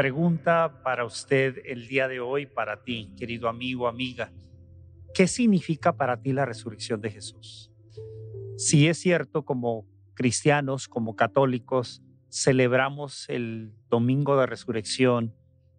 Pregunta 0.00 0.80
para 0.82 1.04
usted 1.04 1.60
el 1.66 1.86
día 1.86 2.08
de 2.08 2.20
hoy, 2.20 2.46
para 2.46 2.82
ti, 2.82 3.12
querido 3.18 3.50
amigo, 3.50 3.86
amiga, 3.86 4.32
¿qué 5.12 5.26
significa 5.26 5.94
para 5.94 6.22
ti 6.22 6.32
la 6.32 6.46
resurrección 6.46 7.02
de 7.02 7.10
Jesús? 7.10 7.70
Si 8.56 8.88
es 8.88 8.96
cierto, 8.96 9.44
como 9.44 9.84
cristianos, 10.14 10.88
como 10.88 11.16
católicos, 11.16 12.02
celebramos 12.30 13.28
el 13.28 13.74
domingo 13.90 14.40
de 14.40 14.46
resurrección 14.46 15.34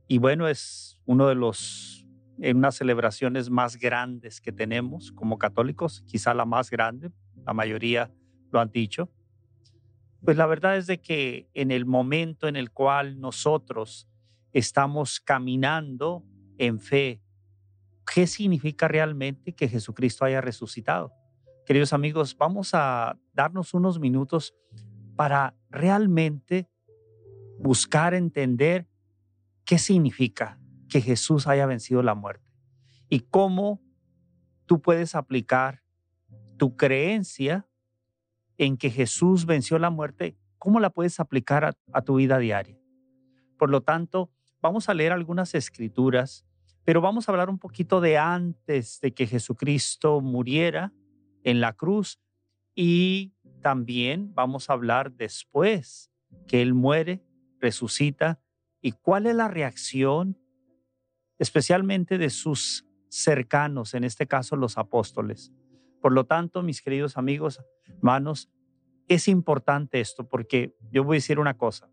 y 0.07 0.19
bueno, 0.19 0.47
es 0.47 0.99
uno 1.07 1.27
de 1.27 1.33
los, 1.33 2.05
en 2.37 2.57
unas 2.57 2.75
celebraciones 2.75 3.49
más 3.49 3.77
grandes 3.77 4.39
que 4.39 4.51
tenemos 4.51 5.11
como 5.13 5.39
católicos, 5.39 6.03
quizá 6.05 6.35
la 6.35 6.45
más 6.45 6.69
grande, 6.69 7.09
la 7.43 7.55
mayoría 7.55 8.11
lo 8.51 8.59
han 8.59 8.69
dicho. 8.69 9.09
Pues 10.23 10.37
la 10.37 10.45
verdad 10.45 10.77
es 10.77 10.85
de 10.85 11.01
que 11.01 11.49
en 11.55 11.71
el 11.71 11.87
momento 11.87 12.47
en 12.47 12.55
el 12.55 12.69
cual 12.69 13.19
nosotros 13.19 14.07
estamos 14.53 15.19
caminando 15.19 16.23
en 16.57 16.79
fe, 16.79 17.21
¿qué 18.13 18.27
significa 18.27 18.87
realmente 18.87 19.53
que 19.53 19.67
Jesucristo 19.67 20.25
haya 20.25 20.41
resucitado? 20.41 21.13
Queridos 21.65 21.93
amigos, 21.93 22.35
vamos 22.37 22.71
a 22.73 23.17
darnos 23.33 23.73
unos 23.73 23.99
minutos 23.99 24.55
para 25.15 25.55
realmente 25.69 26.69
buscar 27.59 28.13
entender 28.13 28.87
qué 29.65 29.77
significa 29.77 30.59
que 30.89 31.01
Jesús 31.01 31.47
haya 31.47 31.65
vencido 31.65 32.03
la 32.03 32.15
muerte 32.15 32.51
y 33.07 33.21
cómo 33.21 33.81
tú 34.65 34.81
puedes 34.81 35.15
aplicar 35.15 35.83
tu 36.57 36.75
creencia 36.75 37.67
en 38.57 38.77
que 38.77 38.89
Jesús 38.89 39.45
venció 39.45 39.79
la 39.79 39.89
muerte, 39.89 40.37
¿cómo 40.57 40.79
la 40.79 40.91
puedes 40.91 41.19
aplicar 41.19 41.75
a, 41.91 42.01
tu 42.03 42.15
vida 42.15 42.37
diaria? 42.37 42.77
Por 43.57 43.69
lo 43.69 43.81
tanto, 43.81 44.29
vamos 44.61 44.89
a 44.89 44.93
leer 44.93 45.11
algunas 45.11 45.55
escrituras, 45.55 46.45
pero 46.83 47.01
vamos 47.01 47.27
a 47.27 47.31
hablar 47.31 47.49
un 47.49 47.59
poquito 47.59 48.01
de 48.01 48.17
antes 48.17 48.99
de 49.01 49.13
que 49.13 49.27
Jesucristo 49.27 50.21
muriera 50.21 50.93
en 51.43 51.61
la 51.61 51.73
cruz 51.73 52.19
y 52.75 53.33
también 53.61 54.33
vamos 54.33 54.69
a 54.69 54.73
hablar 54.73 55.11
después 55.13 56.11
que 56.47 56.61
Él 56.61 56.73
muere, 56.73 57.23
resucita 57.59 58.39
y 58.81 58.93
cuál 58.93 59.27
es 59.27 59.35
la 59.35 59.47
reacción 59.47 60.37
especialmente 61.37 62.17
de 62.17 62.29
sus 62.29 62.85
cercanos, 63.09 63.93
en 63.93 64.03
este 64.03 64.27
caso 64.27 64.55
los 64.55 64.77
apóstoles. 64.77 65.51
Por 66.01 66.13
lo 66.13 66.25
tanto, 66.25 66.63
mis 66.63 66.81
queridos 66.81 67.17
amigos, 67.17 67.59
hermanos, 67.85 68.49
es 69.07 69.27
importante 69.27 69.99
esto 69.99 70.27
porque 70.27 70.75
yo 70.91 71.03
voy 71.03 71.15
a 71.15 71.17
decir 71.17 71.39
una 71.39 71.57
cosa. 71.57 71.89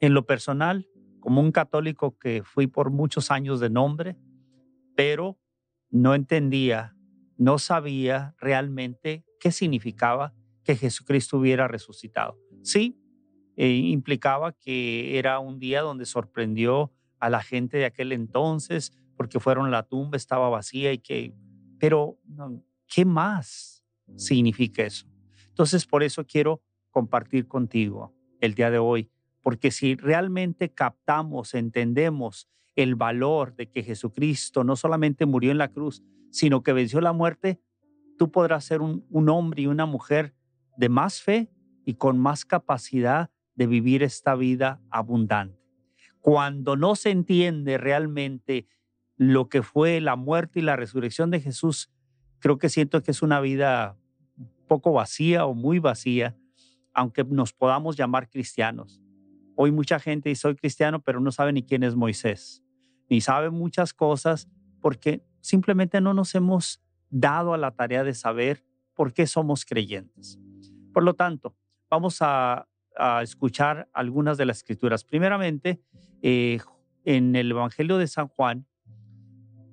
En 0.00 0.14
lo 0.14 0.26
personal, 0.26 0.88
como 1.20 1.40
un 1.40 1.52
católico 1.52 2.18
que 2.18 2.42
fui 2.42 2.66
por 2.66 2.90
muchos 2.90 3.30
años 3.30 3.60
de 3.60 3.70
nombre, 3.70 4.16
pero 4.96 5.38
no 5.90 6.14
entendía, 6.14 6.96
no 7.36 7.58
sabía 7.58 8.34
realmente 8.38 9.24
qué 9.40 9.52
significaba 9.52 10.34
que 10.64 10.76
Jesucristo 10.76 11.38
hubiera 11.38 11.68
resucitado. 11.68 12.38
Sí, 12.62 12.98
eh, 13.56 13.70
implicaba 13.70 14.52
que 14.52 15.18
era 15.18 15.38
un 15.38 15.58
día 15.58 15.82
donde 15.82 16.04
sorprendió 16.04 16.92
a 17.18 17.30
la 17.30 17.42
gente 17.42 17.78
de 17.78 17.86
aquel 17.86 18.12
entonces 18.12 18.92
porque 19.16 19.40
fueron 19.40 19.66
a 19.66 19.70
la 19.70 19.82
tumba, 19.82 20.16
estaba 20.16 20.48
vacía 20.48 20.92
y 20.92 20.98
que, 20.98 21.34
pero 21.78 22.18
¿Qué 22.88 23.04
más 23.04 23.84
significa 24.16 24.82
eso? 24.82 25.06
Entonces, 25.48 25.86
por 25.86 26.02
eso 26.02 26.26
quiero 26.26 26.62
compartir 26.90 27.46
contigo 27.46 28.14
el 28.40 28.54
día 28.54 28.70
de 28.70 28.78
hoy, 28.78 29.10
porque 29.48 29.70
si 29.70 29.94
realmente 29.94 30.74
captamos, 30.74 31.54
entendemos 31.54 32.50
el 32.76 32.96
valor 32.96 33.56
de 33.56 33.70
que 33.70 33.82
Jesucristo 33.82 34.62
no 34.62 34.76
solamente 34.76 35.24
murió 35.24 35.50
en 35.50 35.56
la 35.56 35.72
cruz, 35.72 36.02
sino 36.30 36.62
que 36.62 36.74
venció 36.74 37.00
la 37.00 37.14
muerte, 37.14 37.58
tú 38.18 38.30
podrás 38.30 38.66
ser 38.66 38.82
un, 38.82 39.06
hombre 39.30 39.62
y 39.62 39.66
una 39.66 39.86
mujer 39.86 40.34
de 40.76 40.90
más 40.90 41.22
fe 41.22 41.50
y 41.86 41.94
con 41.94 42.18
más 42.18 42.44
capacidad 42.44 43.30
de 43.54 43.66
vivir 43.66 44.02
esta 44.02 44.34
vida 44.34 44.82
abundante. 44.90 45.58
Cuando 46.20 46.76
no 46.76 46.94
se 46.94 47.08
entiende 47.08 47.78
realmente 47.78 48.68
lo 49.16 49.48
que 49.48 49.62
fue 49.62 50.02
la 50.02 50.16
muerte 50.16 50.58
y 50.58 50.62
la 50.62 50.76
resurrección 50.76 51.30
de 51.30 51.40
Jesús, 51.40 51.90
creo 52.38 52.58
que 52.58 52.68
siento 52.68 53.02
que 53.02 53.12
es 53.12 53.22
una 53.22 53.40
vida 53.40 53.96
poco 54.66 54.92
vacía 54.92 55.46
o 55.46 55.54
muy 55.54 55.78
vacía, 55.78 56.36
aunque 56.92 57.24
nos 57.24 57.54
podamos 57.54 57.96
llamar 57.96 58.28
cristianos. 58.28 59.00
Hoy 59.60 59.72
mucha 59.72 59.98
gente 59.98 60.28
dice 60.28 60.42
soy 60.42 60.54
cristiano, 60.54 61.02
pero 61.02 61.18
no 61.18 61.32
sabe 61.32 61.52
ni 61.52 61.64
quién 61.64 61.82
es 61.82 61.96
Moisés, 61.96 62.62
ni 63.10 63.20
sabe 63.20 63.50
muchas 63.50 63.92
cosas 63.92 64.48
porque 64.80 65.24
simplemente 65.40 66.00
no 66.00 66.14
nos 66.14 66.32
hemos 66.36 66.80
dado 67.10 67.52
a 67.52 67.58
la 67.58 67.72
tarea 67.72 68.04
de 68.04 68.14
saber 68.14 68.64
por 68.94 69.12
qué 69.12 69.26
somos 69.26 69.64
creyentes. 69.64 70.38
Por 70.94 71.02
lo 71.02 71.14
tanto, 71.14 71.56
vamos 71.90 72.18
a, 72.20 72.68
escuchar 73.22 73.88
algunas 73.92 74.38
de 74.38 74.44
las 74.44 74.58
escrituras. 74.58 75.04
Primeramente, 75.04 75.80
eh, 76.22 76.58
en 77.04 77.34
el 77.34 77.50
Evangelio 77.50 77.96
de 77.98 78.06
San 78.06 78.28
Juan, 78.28 78.66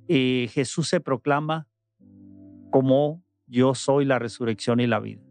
eh, 0.07 0.47
Jesús 0.52 0.88
se 0.88 1.00
proclama 1.00 1.67
como 2.72 3.23
yo 3.46 3.75
soy 3.75 4.06
la 4.06 4.17
resurrección 4.17 4.79
y 4.79 4.88
la 4.88 5.00
vida. 5.00 5.22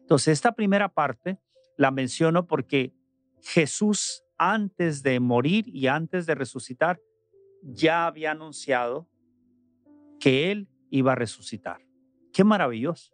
Entonces, 0.00 0.32
esta 0.32 0.52
primera 0.52 0.90
parte 0.90 1.38
la 1.76 1.90
menciono 1.90 2.46
porque 2.46 2.95
Jesús 3.42 4.22
antes 4.38 5.02
de 5.02 5.20
morir 5.20 5.64
y 5.68 5.86
antes 5.86 6.26
de 6.26 6.34
resucitar 6.34 7.00
ya 7.62 8.06
había 8.06 8.32
anunciado 8.32 9.08
que 10.20 10.50
Él 10.50 10.68
iba 10.90 11.12
a 11.12 11.16
resucitar. 11.16 11.80
Qué 12.32 12.44
maravilloso. 12.44 13.12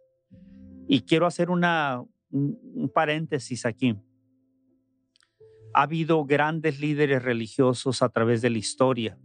Y 0.87 1.01
quiero 1.01 1.25
hacer 1.25 1.49
una, 1.49 2.03
un 2.29 2.91
paréntesis 2.93 3.65
aquí. 3.65 3.95
Ha 5.73 5.83
habido 5.83 6.25
grandes 6.25 6.79
líderes 6.79 7.23
religiosos 7.23 8.01
a 8.01 8.09
través 8.09 8.41
de 8.41 8.49
la 8.49 8.57
historia. 8.57 9.17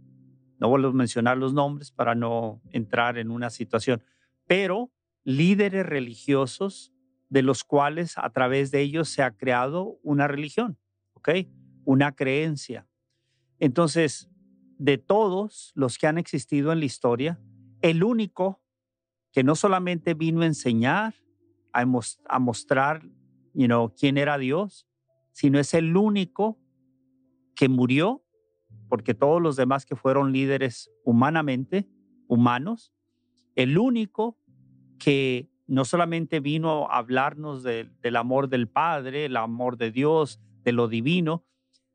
No 0.59 0.69
vuelvo 0.69 0.89
a 0.89 0.93
mencionar 0.93 1.37
los 1.37 1.53
nombres 1.53 1.91
para 1.91 2.15
no 2.15 2.61
entrar 2.71 3.17
en 3.17 3.31
una 3.31 3.49
situación, 3.49 4.03
pero 4.47 4.91
líderes 5.23 5.85
religiosos 5.85 6.93
de 7.29 7.43
los 7.43 7.63
cuales 7.63 8.17
a 8.17 8.29
través 8.31 8.71
de 8.71 8.81
ellos 8.81 9.09
se 9.09 9.21
ha 9.21 9.37
creado 9.37 9.99
una 10.01 10.27
religión, 10.27 10.77
¿ok? 11.19 11.29
Una 11.85 12.15
creencia. 12.15 12.87
Entonces, 13.59 14.29
de 14.77 14.97
todos 14.97 15.71
los 15.75 15.97
que 15.97 16.07
han 16.07 16.17
existido 16.17 16.71
en 16.71 16.79
la 16.79 16.85
historia, 16.85 17.39
el 17.81 18.03
único 18.03 18.61
que 19.31 19.43
no 19.43 19.55
solamente 19.55 20.13
vino 20.13 20.41
a 20.41 20.45
enseñar, 20.45 21.13
a, 21.73 21.85
mostrar 22.39 23.07
quién 23.97 24.17
era 24.17 24.37
Dios, 24.37 24.87
sino 25.31 25.59
es 25.59 25.73
el 25.73 25.95
único 25.95 26.57
que 27.55 27.69
murió, 27.69 28.23
porque 28.87 29.13
todos 29.13 29.41
los 29.41 29.55
demás 29.55 29.85
que 29.85 29.95
fueron 29.95 30.31
líderes 30.31 30.89
humanamente, 31.03 31.87
humanos, 32.27 32.93
el 33.55 33.77
único 33.77 34.37
que 34.97 35.49
no 35.67 35.85
solamente 35.85 36.39
vino 36.39 36.89
a 36.89 36.97
hablarnos 36.97 37.61
del 37.61 38.15
amor 38.15 38.49
del 38.49 38.67
Padre, 38.67 39.25
el 39.25 39.37
amor 39.37 39.77
de 39.77 39.91
Dios, 39.91 40.39
de 40.63 40.71
lo 40.71 40.87
divino, 40.87 41.45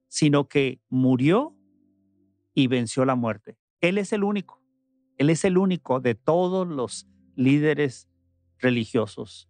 sino 0.08 0.48
que 0.48 0.80
murió 0.88 1.56
y 2.54 2.66
venció 2.68 3.04
la 3.04 3.14
muerte. 3.14 3.58
Él 3.80 3.98
es 3.98 4.12
el 4.12 4.24
único, 4.24 4.62
Él 5.18 5.30
es 5.30 5.44
el 5.44 5.58
único 5.58 6.00
de 6.00 6.14
todos 6.14 6.66
los 6.66 7.06
líderes 7.36 8.08
religiosos 8.58 9.48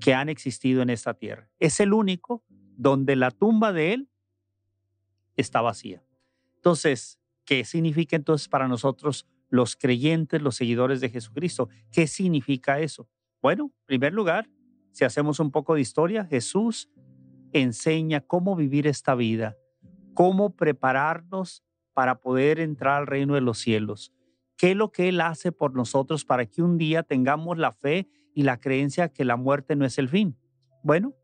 que 0.00 0.14
han 0.14 0.28
existido 0.28 0.82
en 0.82 0.90
esta 0.90 1.14
tierra. 1.14 1.50
Es 1.58 1.80
el 1.80 1.92
único 1.92 2.44
donde 2.76 3.16
la 3.16 3.30
tumba 3.30 3.72
de 3.72 3.94
Él 3.94 4.10
está 5.36 5.60
vacía. 5.60 6.02
Entonces, 6.56 7.18
¿qué 7.44 7.64
significa 7.64 8.16
entonces 8.16 8.48
para 8.48 8.68
nosotros 8.68 9.26
los 9.48 9.76
creyentes, 9.76 10.42
los 10.42 10.56
seguidores 10.56 11.00
de 11.00 11.10
Jesucristo? 11.10 11.68
¿Qué 11.92 12.06
significa 12.06 12.80
eso? 12.80 13.08
Bueno, 13.42 13.64
en 13.64 13.86
primer 13.86 14.12
lugar, 14.12 14.48
si 14.92 15.04
hacemos 15.04 15.40
un 15.40 15.50
poco 15.50 15.74
de 15.74 15.80
historia, 15.80 16.24
Jesús 16.24 16.88
enseña 17.60 18.20
cómo 18.20 18.56
vivir 18.56 18.86
esta 18.86 19.14
vida, 19.14 19.56
cómo 20.14 20.56
prepararnos 20.56 21.64
para 21.94 22.20
poder 22.20 22.60
entrar 22.60 22.98
al 22.98 23.06
reino 23.06 23.34
de 23.34 23.40
los 23.40 23.58
cielos. 23.58 24.12
¿Qué 24.56 24.70
es 24.70 24.76
lo 24.76 24.90
que 24.90 25.08
Él 25.08 25.20
hace 25.20 25.52
por 25.52 25.74
nosotros 25.74 26.24
para 26.24 26.46
que 26.46 26.62
un 26.62 26.78
día 26.78 27.02
tengamos 27.02 27.58
la 27.58 27.72
fe 27.72 28.08
y 28.34 28.42
la 28.42 28.58
creencia 28.58 29.08
que 29.08 29.24
la 29.24 29.36
muerte 29.36 29.76
no 29.76 29.84
es 29.84 29.98
el 29.98 30.08
fin? 30.08 30.36
Bueno, 30.82 31.14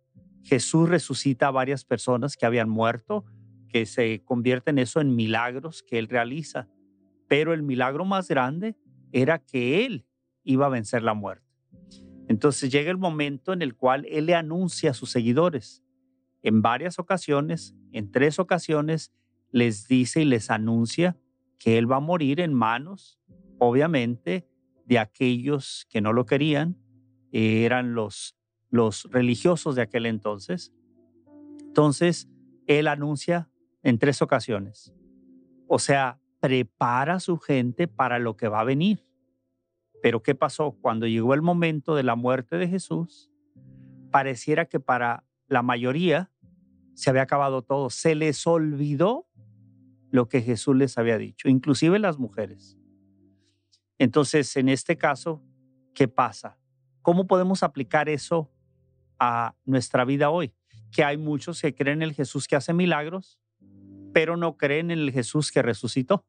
Jesús 0.42 0.88
resucita 0.88 1.48
a 1.48 1.50
varias 1.50 1.84
personas 1.84 2.36
que 2.36 2.46
habían 2.46 2.68
muerto, 2.68 3.24
que 3.68 3.86
se 3.86 4.22
convierten 4.24 4.78
eso 4.78 5.00
en 5.00 5.14
milagros 5.14 5.82
que 5.82 5.98
Él 5.98 6.08
realiza. 6.08 6.68
Pero 7.28 7.54
el 7.54 7.62
milagro 7.62 8.04
más 8.04 8.28
grande 8.28 8.76
era 9.12 9.38
que 9.38 9.86
Él 9.86 10.06
iba 10.44 10.66
a 10.66 10.70
vencer 10.70 11.02
la 11.02 11.14
muerte. 11.14 11.46
Entonces 12.28 12.70
llega 12.70 12.90
el 12.90 12.98
momento 12.98 13.52
en 13.52 13.62
el 13.62 13.74
cual 13.76 14.06
Él 14.10 14.26
le 14.26 14.34
anuncia 14.34 14.90
a 14.90 14.94
sus 14.94 15.10
seguidores. 15.10 15.82
En 16.42 16.62
varias 16.62 16.98
ocasiones, 16.98 17.74
en 17.92 18.10
tres 18.10 18.38
ocasiones, 18.38 19.12
les 19.50 19.86
dice 19.86 20.22
y 20.22 20.24
les 20.24 20.50
anuncia 20.50 21.16
que 21.58 21.78
Él 21.78 21.90
va 21.90 21.96
a 21.96 22.00
morir 22.00 22.40
en 22.40 22.52
manos, 22.54 23.20
obviamente, 23.58 24.48
de 24.86 24.98
aquellos 24.98 25.86
que 25.88 26.00
no 26.00 26.12
lo 26.12 26.26
querían, 26.26 26.76
eran 27.30 27.94
los 27.94 28.36
los 28.72 29.04
religiosos 29.10 29.76
de 29.76 29.82
aquel 29.82 30.06
entonces. 30.06 30.72
Entonces, 31.60 32.28
él 32.66 32.88
anuncia 32.88 33.48
en 33.82 33.98
tres 33.98 34.22
ocasiones. 34.22 34.92
O 35.68 35.78
sea, 35.78 36.18
prepara 36.40 37.14
a 37.14 37.20
su 37.20 37.38
gente 37.38 37.86
para 37.86 38.18
lo 38.18 38.36
que 38.36 38.48
va 38.48 38.60
a 38.60 38.64
venir. 38.64 39.06
Pero 40.02 40.22
¿qué 40.22 40.34
pasó? 40.34 40.72
Cuando 40.80 41.06
llegó 41.06 41.34
el 41.34 41.42
momento 41.42 41.94
de 41.94 42.02
la 42.02 42.16
muerte 42.16 42.56
de 42.56 42.66
Jesús, 42.66 43.30
pareciera 44.10 44.64
que 44.64 44.80
para 44.80 45.22
la 45.52 45.62
mayoría 45.62 46.30
se 46.94 47.10
había 47.10 47.22
acabado 47.22 47.62
todo. 47.62 47.90
Se 47.90 48.14
les 48.14 48.46
olvidó 48.46 49.28
lo 50.10 50.28
que 50.28 50.40
Jesús 50.40 50.74
les 50.76 50.96
había 50.96 51.18
dicho, 51.18 51.48
inclusive 51.48 51.98
las 51.98 52.18
mujeres. 52.18 52.78
Entonces, 53.98 54.56
en 54.56 54.70
este 54.70 54.96
caso, 54.96 55.42
¿qué 55.94 56.08
pasa? 56.08 56.58
¿Cómo 57.02 57.26
podemos 57.26 57.62
aplicar 57.62 58.08
eso 58.08 58.50
a 59.18 59.54
nuestra 59.66 60.04
vida 60.06 60.30
hoy, 60.30 60.54
que 60.90 61.04
hay 61.04 61.18
muchos 61.18 61.60
que 61.60 61.74
creen 61.74 61.98
en 61.98 62.08
el 62.08 62.14
Jesús 62.14 62.48
que 62.48 62.56
hace 62.56 62.72
milagros, 62.72 63.38
pero 64.14 64.36
no 64.38 64.56
creen 64.56 64.90
en 64.90 64.98
el 65.00 65.12
Jesús 65.12 65.52
que 65.52 65.62
resucitó. 65.62 66.26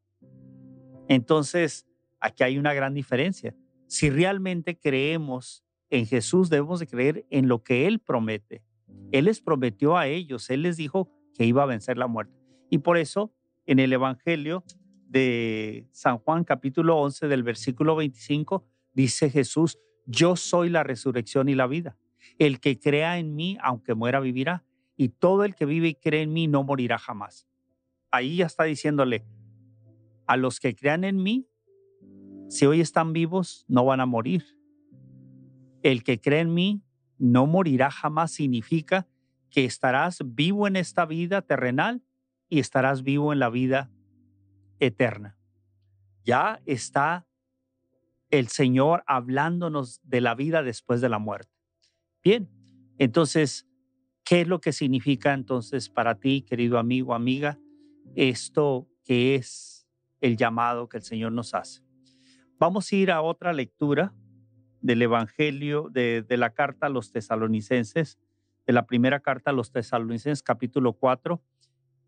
Entonces, 1.07 1.87
aquí 2.19 2.43
hay 2.43 2.57
una 2.57 2.73
gran 2.73 2.93
diferencia. 2.93 3.55
Si 3.87 4.09
realmente 4.09 4.77
creemos 4.77 5.63
en 5.89 6.05
Jesús, 6.07 6.49
debemos 6.49 6.81
de 6.81 6.87
creer 6.87 7.25
en 7.29 7.47
lo 7.47 7.63
que 7.63 7.87
Él 7.87 7.99
promete. 7.99 8.63
Él 9.11 9.25
les 9.25 9.41
prometió 9.41 9.97
a 9.97 10.07
ellos, 10.07 10.49
Él 10.49 10.63
les 10.63 10.77
dijo 10.77 11.09
que 11.33 11.45
iba 11.45 11.63
a 11.63 11.67
vencer 11.67 11.97
la 11.97 12.07
muerte. 12.07 12.33
Y 12.69 12.79
por 12.79 12.97
eso, 12.97 13.33
en 13.65 13.79
el 13.79 13.93
Evangelio 13.93 14.63
de 15.07 15.87
San 15.91 16.17
Juan 16.17 16.43
capítulo 16.43 16.97
11 16.97 17.27
del 17.27 17.43
versículo 17.43 17.95
25, 17.95 18.65
dice 18.93 19.29
Jesús, 19.29 19.79
yo 20.05 20.35
soy 20.35 20.69
la 20.69 20.83
resurrección 20.83 21.49
y 21.49 21.55
la 21.55 21.67
vida. 21.67 21.97
El 22.39 22.59
que 22.59 22.79
crea 22.79 23.19
en 23.19 23.35
mí, 23.35 23.57
aunque 23.61 23.93
muera, 23.93 24.19
vivirá. 24.19 24.63
Y 24.97 25.09
todo 25.09 25.43
el 25.43 25.55
que 25.55 25.65
vive 25.65 25.89
y 25.89 25.95
cree 25.95 26.23
en 26.23 26.33
mí 26.33 26.47
no 26.47 26.63
morirá 26.63 26.97
jamás. 26.97 27.47
Ahí 28.11 28.37
ya 28.37 28.45
está 28.45 28.63
diciéndole, 28.63 29.25
a 30.25 30.37
los 30.37 30.59
que 30.59 30.75
crean 30.75 31.03
en 31.03 31.21
mí, 31.21 31.47
si 32.49 32.65
hoy 32.65 32.81
están 32.81 33.13
vivos, 33.13 33.65
no 33.67 33.85
van 33.85 33.99
a 33.99 34.05
morir. 34.05 34.43
El 35.81 36.03
que 36.03 36.19
cree 36.19 36.41
en 36.41 36.53
mí 36.53 36.83
no 37.18 37.48
morirá 37.48 37.92
jamás 37.92 38.31
significa 38.31 39.07
que 39.50 39.65
estarás 39.65 40.19
vivo 40.25 40.68
en 40.68 40.75
esta 40.75 41.06
vida 41.06 41.42
terrenal 41.42 42.04
y 42.50 42.60
estarás 42.60 43.04
vivo 43.04 43.33
en 43.33 43.39
la 43.39 43.50
vida 43.50 43.92
eterna. 44.80 45.38
Ya 46.24 46.62
está 46.65 47.27
el 48.30 48.48
Señor 48.48 49.04
hablándonos 49.06 50.01
de 50.04 50.21
la 50.21 50.33
vida 50.33 50.63
después 50.63 51.01
de 51.01 51.10
la 51.10 51.19
muerte. 51.19 51.51
Bien, 52.24 52.50
entonces, 52.98 53.68
¿qué 54.24 54.42
es 54.42 54.48
lo 54.48 54.60
que 54.60 54.71
significa 54.71 55.33
entonces 55.33 55.89
para 55.89 56.19
ti, 56.19 56.42
querido 56.42 56.80
amigo, 56.80 57.13
amiga, 57.13 57.60
esto 58.15 58.88
que 59.04 59.36
es 59.36 59.88
el 60.21 60.38
llamado 60.38 60.89
que 60.89 60.98
el 60.98 61.04
Señor 61.04 61.31
nos 61.31 61.54
hace? 61.54 61.83
Vamos 62.57 62.92
a 62.92 62.95
ir 62.95 63.12
a 63.12 63.21
otra 63.21 63.54
lectura 63.54 64.15
del 64.83 65.01
Evangelio, 65.01 65.89
de, 65.89 66.25
la 66.30 66.51
carta 66.51 66.88
a 66.88 66.89
los 66.89 67.12
tesalonicenses, 67.12 68.19
de 68.68 68.74
la 68.74 68.85
primera 68.85 69.21
carta 69.21 69.50
a 69.50 69.53
los 69.53 69.71
tesalonicenses, 69.71 70.44
capítulo 70.44 70.94
4, 70.94 71.41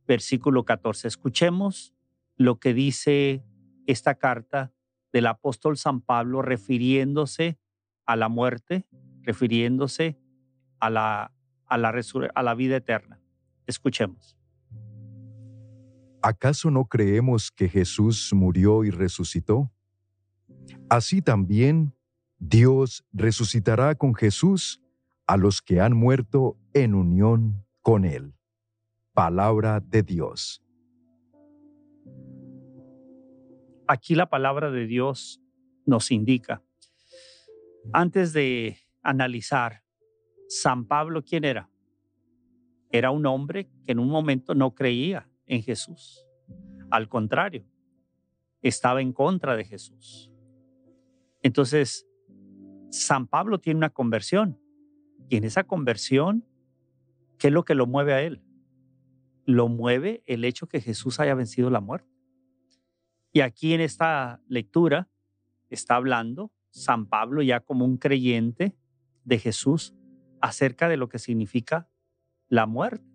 versículo 0.05 0.65
14. 0.65 1.07
Escuchemos 1.07 1.93
lo 2.35 2.59
que 2.59 2.73
dice 2.73 3.43
esta 3.87 4.15
carta 4.15 4.73
del 5.13 5.25
apóstol 5.27 5.77
San 5.77 6.01
Pablo 6.01 6.41
refiriéndose 6.41 7.57
a 8.05 8.15
la 8.17 8.29
muerte 8.29 8.85
refiriéndose 9.23 10.19
a 10.79 10.89
la, 10.89 11.31
a 11.65 11.77
la, 11.77 11.93
a 12.35 12.43
la 12.43 12.55
vida 12.55 12.75
eterna. 12.75 13.19
Escuchemos. 13.65 14.37
¿Acaso 16.21 16.69
no 16.69 16.85
creemos 16.85 17.51
que 17.51 17.69
Jesús 17.69 18.31
murió 18.33 18.83
y 18.83 18.91
resucitó? 18.91 19.71
Así 20.89 21.21
también 21.21 21.94
Dios 22.47 23.03
resucitará 23.11 23.95
con 23.95 24.13
Jesús 24.13 24.79
a 25.25 25.35
los 25.35 25.63
que 25.63 25.81
han 25.81 25.93
muerto 25.93 26.59
en 26.73 26.93
unión 26.93 27.65
con 27.81 28.05
Él. 28.05 28.35
Palabra 29.13 29.79
de 29.79 30.03
Dios. 30.03 30.61
Aquí 33.87 34.13
la 34.13 34.29
palabra 34.29 34.69
de 34.69 34.85
Dios 34.85 35.41
nos 35.87 36.11
indica, 36.11 36.61
antes 37.93 38.31
de 38.31 38.77
analizar, 39.01 39.83
San 40.47 40.85
Pablo, 40.85 41.23
¿quién 41.23 41.45
era? 41.45 41.69
Era 42.91 43.09
un 43.09 43.25
hombre 43.25 43.67
que 43.85 43.91
en 43.91 43.99
un 43.99 44.09
momento 44.09 44.53
no 44.53 44.75
creía 44.75 45.27
en 45.47 45.63
Jesús. 45.63 46.23
Al 46.91 47.09
contrario, 47.09 47.65
estaba 48.61 49.01
en 49.01 49.13
contra 49.13 49.55
de 49.55 49.65
Jesús. 49.65 50.31
Entonces, 51.41 52.04
San 52.95 53.27
Pablo 53.27 53.59
tiene 53.59 53.77
una 53.77 53.89
conversión. 53.89 54.59
Y 55.29 55.37
en 55.37 55.43
esa 55.43 55.65
conversión, 55.65 56.45
¿qué 57.37 57.47
es 57.47 57.53
lo 57.53 57.65
que 57.65 57.75
lo 57.75 57.87
mueve 57.87 58.13
a 58.13 58.21
él? 58.21 58.41
Lo 59.45 59.67
mueve 59.67 60.23
el 60.25 60.45
hecho 60.45 60.67
que 60.67 60.81
Jesús 60.81 61.19
haya 61.19 61.35
vencido 61.35 61.69
la 61.69 61.81
muerte. 61.81 62.09
Y 63.33 63.41
aquí 63.41 63.73
en 63.73 63.81
esta 63.81 64.41
lectura 64.47 65.09
está 65.69 65.95
hablando 65.95 66.51
San 66.69 67.07
Pablo 67.07 67.41
ya 67.41 67.59
como 67.59 67.85
un 67.85 67.97
creyente 67.97 68.75
de 69.23 69.39
Jesús 69.39 69.93
acerca 70.41 70.87
de 70.87 70.97
lo 70.97 71.09
que 71.09 71.19
significa 71.19 71.89
la 72.47 72.65
muerte. 72.65 73.05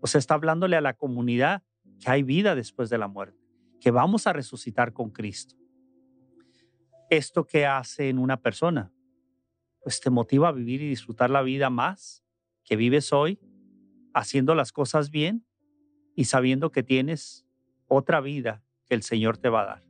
O 0.00 0.06
sea, 0.06 0.18
está 0.18 0.34
hablándole 0.34 0.76
a 0.76 0.80
la 0.80 0.94
comunidad 0.94 1.62
que 2.00 2.10
hay 2.10 2.22
vida 2.22 2.54
después 2.54 2.90
de 2.90 2.98
la 2.98 3.08
muerte, 3.08 3.38
que 3.80 3.90
vamos 3.90 4.26
a 4.26 4.32
resucitar 4.32 4.92
con 4.92 5.10
Cristo. 5.10 5.56
¿Esto 7.10 7.46
qué 7.46 7.66
hace 7.66 8.08
en 8.08 8.18
una 8.18 8.40
persona? 8.40 8.92
Pues 9.88 10.02
te 10.02 10.10
motiva 10.10 10.48
a 10.48 10.52
vivir 10.52 10.82
y 10.82 10.88
disfrutar 10.90 11.30
la 11.30 11.40
vida 11.40 11.70
más 11.70 12.22
que 12.62 12.76
vives 12.76 13.10
hoy, 13.10 13.40
haciendo 14.12 14.54
las 14.54 14.70
cosas 14.70 15.10
bien 15.10 15.46
y 16.14 16.26
sabiendo 16.26 16.70
que 16.70 16.82
tienes 16.82 17.46
otra 17.86 18.20
vida 18.20 18.62
que 18.84 18.94
el 18.94 19.02
Señor 19.02 19.38
te 19.38 19.48
va 19.48 19.62
a 19.62 19.64
dar. 19.64 19.84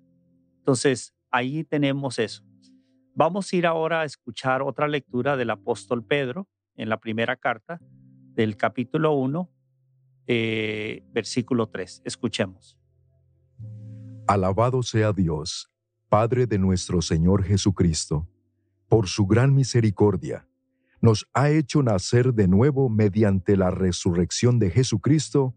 Entonces, 0.59 1.17
ahí 1.33 1.64
tenemos 1.64 2.21
eso. 2.21 2.45
Vamos 3.12 3.52
a 3.52 3.57
ir 3.57 3.67
ahora 3.67 4.02
a 4.02 4.05
escuchar 4.05 4.62
otra 4.62 4.87
lectura 4.87 5.37
del 5.37 5.50
apóstol 5.50 6.05
Pedro 6.05 6.47
en 6.76 6.90
la 6.90 7.00
primera 7.00 7.35
carta 7.35 7.81
del 8.35 8.57
capítulo 8.57 9.14
1, 9.14 9.50
eh, 10.28 11.02
versículo 11.11 11.71
3. 11.71 12.02
Escuchemos. 12.05 12.78
Alabado 14.28 14.81
sea 14.85 15.12
Dios, 15.12 15.73
Padre 16.09 16.47
de 16.47 16.59
nuestro 16.59 17.02
Señor 17.02 17.43
Jesucristo, 17.43 18.28
por 18.88 19.09
su 19.09 19.26
gran 19.26 19.54
misericordia. 19.54 20.47
Nos 21.00 21.28
ha 21.33 21.50
hecho 21.50 21.83
nacer 21.83 22.35
de 22.35 22.49
nuevo 22.49 22.88
mediante 22.88 23.57
la 23.57 23.71
resurrección 23.71 24.59
de 24.59 24.71
Jesucristo 24.71 25.54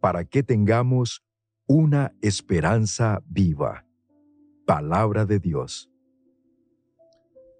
para 0.00 0.24
que 0.24 0.42
tengamos 0.42 1.24
una 1.66 2.12
esperanza 2.20 3.22
viva. 3.26 3.84
Palabra 4.64 5.26
de 5.26 5.40
Dios 5.40 5.90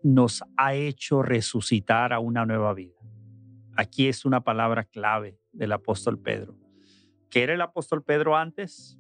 nos 0.07 0.45
ha 0.57 0.75
hecho 0.75 1.21
resucitar 1.23 2.13
a 2.13 2.21
una 2.21 2.47
nueva 2.47 2.73
vida. 2.75 2.95
Aquí 3.77 4.07
es 4.07 4.25
una 4.25 4.43
palabra 4.43 4.85
clave 4.85 5.41
del 5.53 5.73
apóstol 5.73 6.17
Pedro. 6.17 6.57
¿Qué 7.29 7.43
era 7.43 7.55
el 7.55 7.61
apóstol 7.61 8.05
Pedro 8.05 8.37
antes? 8.37 8.97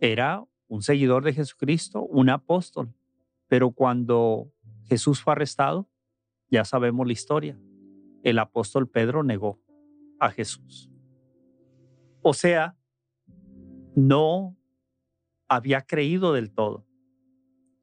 Era 0.00 0.44
un 0.68 0.82
seguidor 0.82 1.24
de 1.24 1.32
Jesucristo, 1.32 2.02
un 2.02 2.28
apóstol. 2.28 2.92
Pero 3.48 3.70
cuando 3.70 4.52
Jesús 4.86 5.20
fue 5.20 5.32
arrestado, 5.32 5.88
ya 6.50 6.64
sabemos 6.64 7.06
la 7.06 7.12
historia. 7.12 7.58
El 8.22 8.38
apóstol 8.38 8.88
Pedro 8.88 9.22
negó 9.22 9.60
a 10.20 10.30
Jesús. 10.30 10.90
O 12.22 12.34
sea, 12.34 12.76
no 13.94 14.56
había 15.48 15.82
creído 15.82 16.32
del 16.32 16.52
todo. 16.52 16.86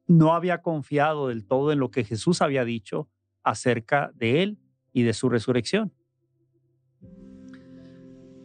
No 0.06 0.34
había 0.34 0.62
confiado 0.62 1.28
del 1.28 1.46
todo 1.46 1.72
en 1.72 1.78
lo 1.78 1.90
que 1.90 2.04
Jesús 2.04 2.42
había 2.42 2.64
dicho 2.64 3.08
acerca 3.42 4.10
de 4.14 4.42
él 4.42 4.58
y 4.92 5.02
de 5.02 5.12
su 5.12 5.28
resurrección. 5.28 5.92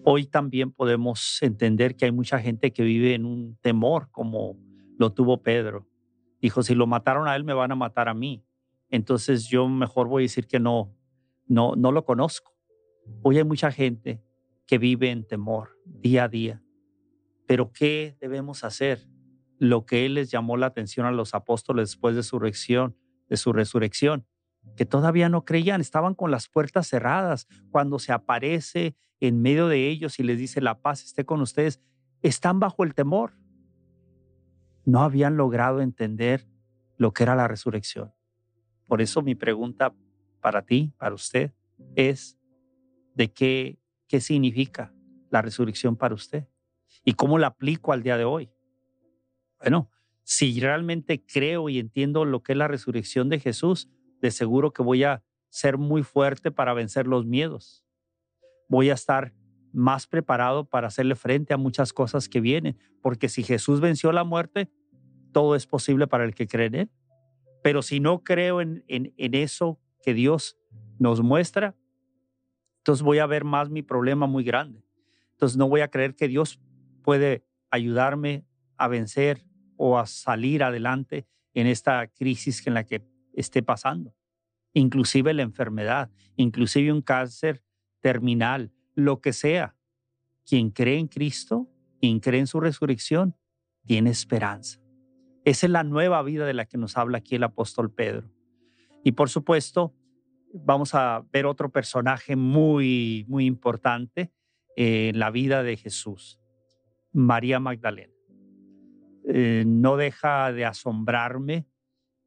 Hoy 0.03 0.27
también 0.27 0.71
podemos 0.71 1.41
entender 1.41 1.95
que 1.95 2.05
hay 2.05 2.11
mucha 2.11 2.39
gente 2.39 2.71
que 2.71 2.83
vive 2.83 3.15
en 3.15 3.25
un 3.25 3.57
temor 3.61 4.09
como 4.11 4.55
lo 4.99 5.11
tuvo 5.11 5.41
Pedro. 5.41 5.87
Dijo, 6.45 6.61
si 6.61 6.75
lo 6.75 6.85
mataron 6.85 7.27
a 7.27 7.35
él, 7.35 7.43
me 7.43 7.55
van 7.55 7.71
a 7.71 7.75
matar 7.75 8.07
a 8.07 8.13
mí. 8.13 8.45
Entonces 8.91 9.47
yo 9.47 9.67
mejor 9.67 10.07
voy 10.07 10.21
a 10.21 10.25
decir 10.25 10.45
que 10.45 10.59
no, 10.59 10.95
no, 11.47 11.75
no 11.75 11.91
lo 11.91 12.05
conozco. 12.05 12.53
Hoy 13.23 13.39
hay 13.39 13.43
mucha 13.43 13.71
gente 13.71 14.21
que 14.67 14.77
vive 14.77 15.09
en 15.09 15.25
temor 15.25 15.75
día 15.85 16.25
a 16.25 16.27
día. 16.27 16.61
Pero 17.47 17.71
¿qué 17.71 18.15
debemos 18.21 18.63
hacer? 18.63 19.09
Lo 19.57 19.87
que 19.87 20.05
él 20.05 20.13
les 20.13 20.29
llamó 20.29 20.55
la 20.55 20.67
atención 20.67 21.07
a 21.07 21.11
los 21.11 21.33
apóstoles 21.33 21.89
después 21.89 22.15
de 22.15 22.21
su 22.21 22.37
resurrección, 22.37 22.95
de 23.27 23.37
su 23.37 23.51
resurrección, 23.51 24.27
que 24.77 24.85
todavía 24.85 25.29
no 25.29 25.45
creían, 25.45 25.81
estaban 25.81 26.13
con 26.13 26.29
las 26.29 26.47
puertas 26.47 26.85
cerradas. 26.87 27.47
Cuando 27.71 27.97
se 27.97 28.11
aparece 28.11 28.95
en 29.19 29.41
medio 29.41 29.67
de 29.67 29.89
ellos 29.89 30.19
y 30.19 30.23
les 30.23 30.37
dice 30.37 30.61
la 30.61 30.79
paz 30.79 31.05
esté 31.05 31.25
con 31.25 31.41
ustedes, 31.41 31.81
están 32.21 32.59
bajo 32.59 32.83
el 32.83 32.93
temor. 32.93 33.33
No 34.85 35.01
habían 35.01 35.37
logrado 35.37 35.81
entender 35.81 36.47
lo 36.97 37.11
que 37.11 37.23
era 37.23 37.35
la 37.35 37.47
resurrección. 37.47 38.13
Por 38.87 39.01
eso 39.01 39.21
mi 39.21 39.35
pregunta 39.35 39.93
para 40.39 40.63
ti, 40.63 40.93
para 40.97 41.15
usted, 41.15 41.53
es 41.95 42.37
de 43.15 43.31
qué, 43.31 43.79
qué 44.07 44.21
significa 44.21 44.93
la 45.31 45.41
resurrección 45.41 45.95
para 45.95 46.13
usted 46.15 46.47
y 47.03 47.13
cómo 47.13 47.37
la 47.39 47.47
aplico 47.47 47.91
al 47.91 48.03
día 48.03 48.17
de 48.17 48.25
hoy. 48.25 48.51
Bueno, 49.59 49.89
si 50.23 50.59
realmente 50.59 51.23
creo 51.25 51.69
y 51.69 51.79
entiendo 51.79 52.25
lo 52.25 52.43
que 52.43 52.53
es 52.53 52.57
la 52.57 52.67
resurrección 52.67 53.29
de 53.29 53.39
Jesús, 53.39 53.89
de 54.21 54.31
seguro 54.31 54.71
que 54.71 54.83
voy 54.83 55.03
a 55.03 55.23
ser 55.49 55.77
muy 55.77 56.03
fuerte 56.03 56.51
para 56.51 56.73
vencer 56.73 57.07
los 57.07 57.25
miedos. 57.25 57.85
Voy 58.67 58.89
a 58.89 58.93
estar 58.93 59.33
más 59.71 60.07
preparado 60.07 60.65
para 60.65 60.87
hacerle 60.87 61.15
frente 61.15 61.53
a 61.53 61.57
muchas 61.57 61.93
cosas 61.93 62.27
que 62.27 62.41
vienen, 62.41 62.77
porque 63.01 63.29
si 63.29 63.43
Jesús 63.43 63.81
venció 63.81 64.11
la 64.11 64.23
muerte, 64.23 64.69
todo 65.35 65.57
es 65.57 65.67
posible 65.67 66.07
para 66.07 66.23
el 66.23 66.33
que 66.33 66.47
cree 66.47 66.67
en 66.67 66.75
Él. 66.75 66.91
Pero 67.61 67.81
si 67.81 67.99
no 67.99 68.23
creo 68.23 68.61
en, 68.61 68.85
en, 68.87 69.13
eso 69.17 69.81
que 70.01 70.13
Dios 70.13 70.57
nos 70.97 71.21
muestra, 71.21 71.75
entonces 72.77 73.03
voy 73.03 73.19
a 73.19 73.25
ver 73.25 73.43
más 73.43 73.69
mi 73.69 73.81
problema 73.81 74.27
muy 74.27 74.45
grande. 74.45 74.85
Entonces 75.31 75.57
no 75.57 75.67
voy 75.67 75.81
a 75.81 75.89
creer 75.89 76.15
que 76.15 76.29
Dios 76.29 76.61
puede 77.03 77.43
ayudarme 77.69 78.45
a 78.77 78.87
vencer 78.87 79.45
o 79.75 79.99
a 79.99 80.05
salir 80.05 80.63
adelante 80.63 81.27
en 81.53 81.67
esta 81.67 82.07
crisis 82.07 82.65
en 82.65 82.73
la 82.73 82.85
que 82.85 83.05
esté 83.33 83.61
pasando. 83.61 84.15
Inclusive 84.71 85.33
la 85.33 85.41
enfermedad, 85.41 86.09
inclusive 86.37 86.93
un 86.93 87.01
cáncer 87.01 87.61
terminal, 87.99 88.71
lo 88.93 89.19
que 89.19 89.33
sea. 89.33 89.75
Quien 90.45 90.69
cree 90.69 90.97
en 90.97 91.09
Cristo, 91.09 91.69
quien 91.99 92.21
cree 92.21 92.39
en 92.39 92.47
su 92.47 92.61
resurrección, 92.61 93.35
tiene 93.85 94.11
esperanza. 94.11 94.84
Esa 95.45 95.67
es 95.67 95.71
la 95.71 95.83
nueva 95.83 96.23
vida 96.23 96.47
de 96.47 96.55
la 96.55 96.65
que 96.65 96.79
nos 96.79 96.97
habla 96.97 97.19
aquí 97.19 97.35
el 97.35 97.43
apóstol 97.43 97.93
Pedro. 97.93 98.31
Y 99.03 99.11
por 99.11 99.29
supuesto, 99.29 99.93
vamos 100.51 100.95
a 100.95 101.23
ver 101.31 101.45
otro 101.45 101.71
personaje 101.71 102.35
muy, 102.35 103.25
muy 103.27 103.45
importante 103.45 104.33
en 104.75 105.19
la 105.19 105.29
vida 105.29 105.61
de 105.61 105.77
Jesús, 105.77 106.41
María 107.13 107.59
Magdalena. 107.59 108.11
Eh, 109.27 109.63
no 109.67 109.97
deja 109.97 110.51
de 110.51 110.65
asombrarme 110.65 111.67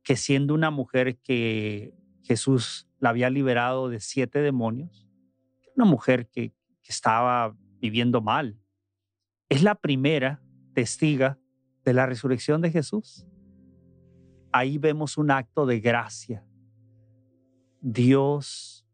que 0.05 0.15
siendo 0.15 0.55
una 0.55 0.71
mujer 0.71 1.19
que 1.19 1.93
Jesús 2.23 2.89
la 3.01 3.11
había 3.11 3.31
liberado 3.31 3.89
de 3.89 3.99
siete 3.99 4.41
demonios, 4.41 5.09
una 5.75 5.87
mujer 5.87 6.29
que, 6.29 6.53
que 6.83 6.93
estaba 6.93 7.57
viviendo 7.81 8.21
mal, 8.21 8.61
es 9.49 9.65
la 9.65 9.75
primera 9.75 10.41
testiga 10.73 11.37
de 11.89 11.95
la 11.95 12.05
resurrección 12.05 12.61
de 12.61 12.71
Jesús. 12.71 13.27
Ahí 14.53 14.77
vemos 14.77 15.17
un 15.17 15.31
acto 15.31 15.65
de 15.65 15.81
gracia. 15.81 16.45
Dios 17.81 18.87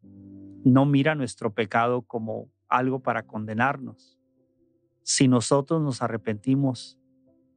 no 0.65 0.87
mira 0.87 1.17
nuestro 1.17 1.53
pecado 1.53 2.03
como 2.03 2.53
algo 2.69 3.01
para 3.01 3.25
condenarnos. 3.25 4.17
Si 5.03 5.27
nosotros 5.27 5.83
nos 5.83 6.03
arrepentimos, 6.03 6.97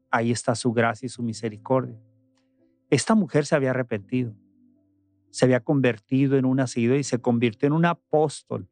ahí 0.10 0.32
está 0.32 0.56
su 0.56 0.74
gracia 0.74 1.06
y 1.06 1.10
su 1.10 1.22
misericordia. 1.22 2.02
Esta 2.90 3.14
mujer 3.14 3.46
se 3.46 3.56
había 3.56 3.70
arrepentido, 3.70 4.36
se 5.30 5.46
había 5.46 5.60
convertido 5.60 6.36
en 6.38 6.46
una 6.46 6.66
seguidora 6.66 7.00
y 7.00 7.04
se 7.04 7.20
convirtió 7.20 7.68
en 7.68 7.74
un 7.74 7.86
apóstol. 7.86 8.72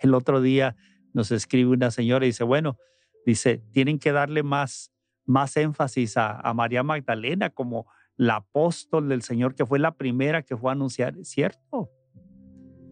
El 0.00 0.14
otro 0.14 0.40
día 0.40 0.76
nos 1.12 1.30
escribe 1.30 1.72
una 1.72 1.90
señora 1.90 2.24
y 2.24 2.28
dice, 2.28 2.44
bueno, 2.44 2.78
dice, 3.26 3.62
tienen 3.72 3.98
que 3.98 4.12
darle 4.12 4.42
más, 4.42 4.92
más 5.26 5.56
énfasis 5.56 6.16
a, 6.16 6.52
María 6.54 6.82
Magdalena 6.82 7.50
como 7.50 7.86
la 8.16 8.36
apóstol 8.36 9.08
del 9.08 9.22
Señor, 9.22 9.54
que 9.54 9.66
fue 9.66 9.78
la 9.78 9.96
primera 9.96 10.42
que 10.42 10.56
fue 10.56 10.70
a 10.70 10.72
anunciar, 10.72 11.16
cierto. 11.22 11.90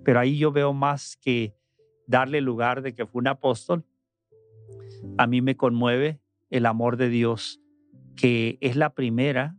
Pero 0.04 0.20
ahí 0.20 0.36
yo 0.36 0.52
veo 0.52 0.74
más 0.74 1.16
que 1.16 1.56
darle 2.06 2.40
lugar 2.40 2.82
de 2.82 2.94
que 2.94 3.06
fue 3.06 3.20
un 3.20 3.28
apóstol. 3.28 3.86
A 5.16 5.26
mí 5.26 5.40
me 5.40 5.56
conmueve 5.56 6.20
el 6.50 6.66
amor 6.66 6.96
de 6.96 7.08
Dios, 7.08 7.62
que 8.16 8.58
es 8.60 8.76
la 8.76 8.94
primera 8.94 9.56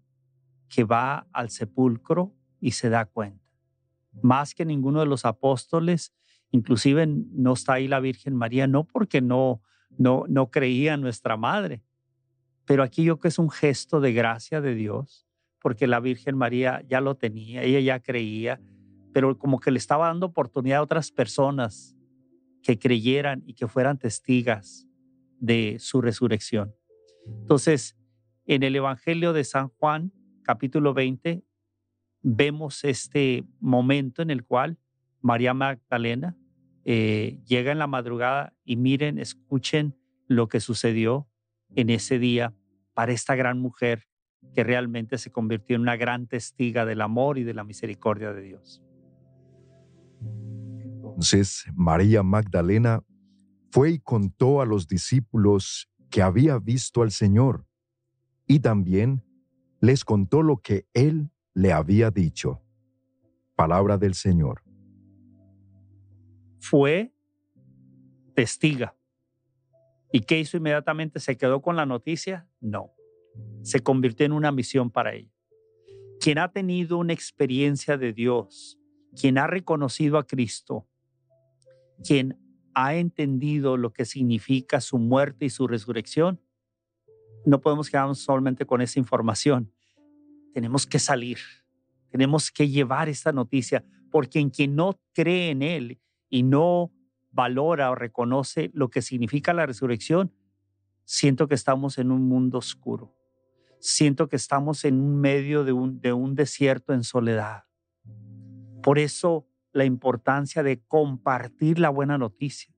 que 0.69 0.83
va 0.83 1.27
al 1.31 1.49
sepulcro 1.49 2.35
y 2.59 2.71
se 2.71 2.89
da 2.89 3.05
cuenta. 3.05 3.43
Más 4.21 4.53
que 4.53 4.65
ninguno 4.65 4.99
de 4.99 5.05
los 5.05 5.25
apóstoles, 5.25 6.13
inclusive 6.51 7.07
no 7.07 7.53
está 7.53 7.73
ahí 7.73 7.87
la 7.87 7.99
Virgen 7.99 8.35
María, 8.35 8.67
no 8.67 8.85
porque 8.85 9.21
no, 9.21 9.61
no, 9.97 10.25
no 10.27 10.51
creía 10.51 10.93
en 10.93 11.01
nuestra 11.01 11.37
madre, 11.37 11.81
pero 12.65 12.83
aquí 12.83 13.03
yo 13.03 13.15
creo 13.15 13.21
que 13.21 13.27
es 13.29 13.39
un 13.39 13.49
gesto 13.49 13.99
de 13.99 14.13
gracia 14.13 14.61
de 14.61 14.75
Dios, 14.75 15.27
porque 15.61 15.87
la 15.87 15.99
Virgen 15.99 16.37
María 16.37 16.83
ya 16.87 17.01
lo 17.01 17.15
tenía, 17.15 17.63
ella 17.63 17.79
ya 17.79 17.99
creía, 17.99 18.59
pero 19.13 19.37
como 19.37 19.59
que 19.59 19.71
le 19.71 19.77
estaba 19.77 20.07
dando 20.07 20.27
oportunidad 20.27 20.79
a 20.79 20.83
otras 20.83 21.11
personas 21.11 21.95
que 22.61 22.77
creyeran 22.77 23.43
y 23.45 23.53
que 23.53 23.67
fueran 23.67 23.97
testigas 23.97 24.87
de 25.39 25.77
su 25.79 26.01
resurrección. 26.01 26.75
Entonces, 27.25 27.95
en 28.45 28.63
el 28.63 28.75
Evangelio 28.75 29.33
de 29.33 29.43
San 29.43 29.69
Juan, 29.69 30.11
capítulo 30.43 30.93
20, 30.93 31.43
vemos 32.21 32.83
este 32.83 33.43
momento 33.59 34.21
en 34.21 34.31
el 34.31 34.43
cual 34.43 34.77
María 35.21 35.53
Magdalena 35.53 36.35
eh, 36.83 37.39
llega 37.45 37.71
en 37.71 37.79
la 37.79 37.87
madrugada 37.87 38.53
y 38.63 38.75
miren, 38.75 39.17
escuchen 39.17 39.95
lo 40.27 40.47
que 40.47 40.59
sucedió 40.59 41.27
en 41.75 41.89
ese 41.89 42.19
día 42.19 42.53
para 42.93 43.11
esta 43.11 43.35
gran 43.35 43.59
mujer 43.59 44.03
que 44.53 44.63
realmente 44.63 45.17
se 45.17 45.31
convirtió 45.31 45.75
en 45.75 45.81
una 45.81 45.95
gran 45.95 46.27
testiga 46.27 46.85
del 46.85 47.01
amor 47.01 47.37
y 47.37 47.43
de 47.43 47.53
la 47.53 47.63
misericordia 47.63 48.33
de 48.33 48.41
Dios. 48.41 48.83
Entonces 50.81 51.65
María 51.73 52.23
Magdalena 52.23 53.03
fue 53.71 53.91
y 53.91 53.99
contó 53.99 54.61
a 54.61 54.65
los 54.65 54.87
discípulos 54.87 55.89
que 56.09 56.21
había 56.21 56.59
visto 56.59 57.01
al 57.01 57.11
Señor 57.11 57.65
y 58.47 58.59
también 58.59 59.23
les 59.81 60.05
contó 60.05 60.41
lo 60.41 60.57
que 60.57 60.87
él 60.93 61.29
le 61.53 61.73
había 61.73 62.11
dicho. 62.11 62.61
Palabra 63.55 63.97
del 63.97 64.13
Señor. 64.13 64.61
Fue 66.59 67.13
testiga. 68.33 68.95
¿Y 70.15 70.21
qué 70.21 70.39
hizo 70.39 70.55
inmediatamente? 70.55 71.19
¿Se 71.19 71.35
quedó 71.35 71.61
con 71.61 71.75
la 71.75 71.85
noticia? 71.85 72.47
No. 72.61 72.93
Se 73.63 73.81
convirtió 73.81 74.25
en 74.25 74.31
una 74.31 74.49
misión 74.49 74.89
para 74.89 75.13
ella. 75.13 75.29
Quien 76.21 76.37
ha 76.37 76.53
tenido 76.53 76.97
una 76.97 77.11
experiencia 77.11 77.97
de 77.97 78.13
Dios, 78.13 78.79
quien 79.19 79.37
ha 79.37 79.45
reconocido 79.45 80.17
a 80.17 80.25
Cristo, 80.25 80.87
quien 82.01 82.39
ha 82.73 82.95
entendido 82.95 83.75
lo 83.75 83.91
que 83.91 84.05
significa 84.05 84.79
su 84.79 84.99
muerte 84.99 85.47
y 85.47 85.49
su 85.49 85.67
resurrección, 85.67 86.39
no 87.45 87.59
podemos 87.59 87.89
quedarnos 87.89 88.19
solamente 88.19 88.65
con 88.65 88.79
esa 88.79 88.99
información. 88.99 89.73
Tenemos 90.53 90.87
que 90.87 90.99
salir, 90.99 91.39
tenemos 92.07 92.51
que 92.51 92.69
llevar 92.69 93.09
esta 93.09 93.33
noticia, 93.33 93.83
porque 94.11 94.39
en 94.39 94.49
quien 94.49 94.77
no 94.77 94.97
cree 95.11 95.49
en 95.49 95.61
Él 95.61 95.99
y 96.29 96.43
no 96.43 96.93
valora 97.35 97.91
o 97.91 97.95
reconoce 97.95 98.71
lo 98.73 98.89
que 98.89 99.01
significa 99.01 99.53
la 99.53 99.65
resurrección, 99.65 100.31
siento 101.03 101.47
que 101.47 101.55
estamos 101.55 101.97
en 101.97 102.11
un 102.11 102.27
mundo 102.27 102.57
oscuro. 102.57 103.13
Siento 103.79 104.29
que 104.29 104.37
estamos 104.37 104.85
en 104.85 104.99
un 104.99 105.19
medio 105.19 105.65
de 105.65 105.73
un, 105.73 105.99
de 105.99 106.13
un 106.13 106.33
desierto 106.33 106.93
en 106.93 107.03
soledad. 107.03 107.65
Por 108.81 108.97
eso 108.97 109.47
la 109.73 109.83
importancia 109.83 110.63
de 110.63 110.81
compartir 110.85 111.77
la 111.77 111.89
buena 111.89 112.17
noticia. 112.17 112.73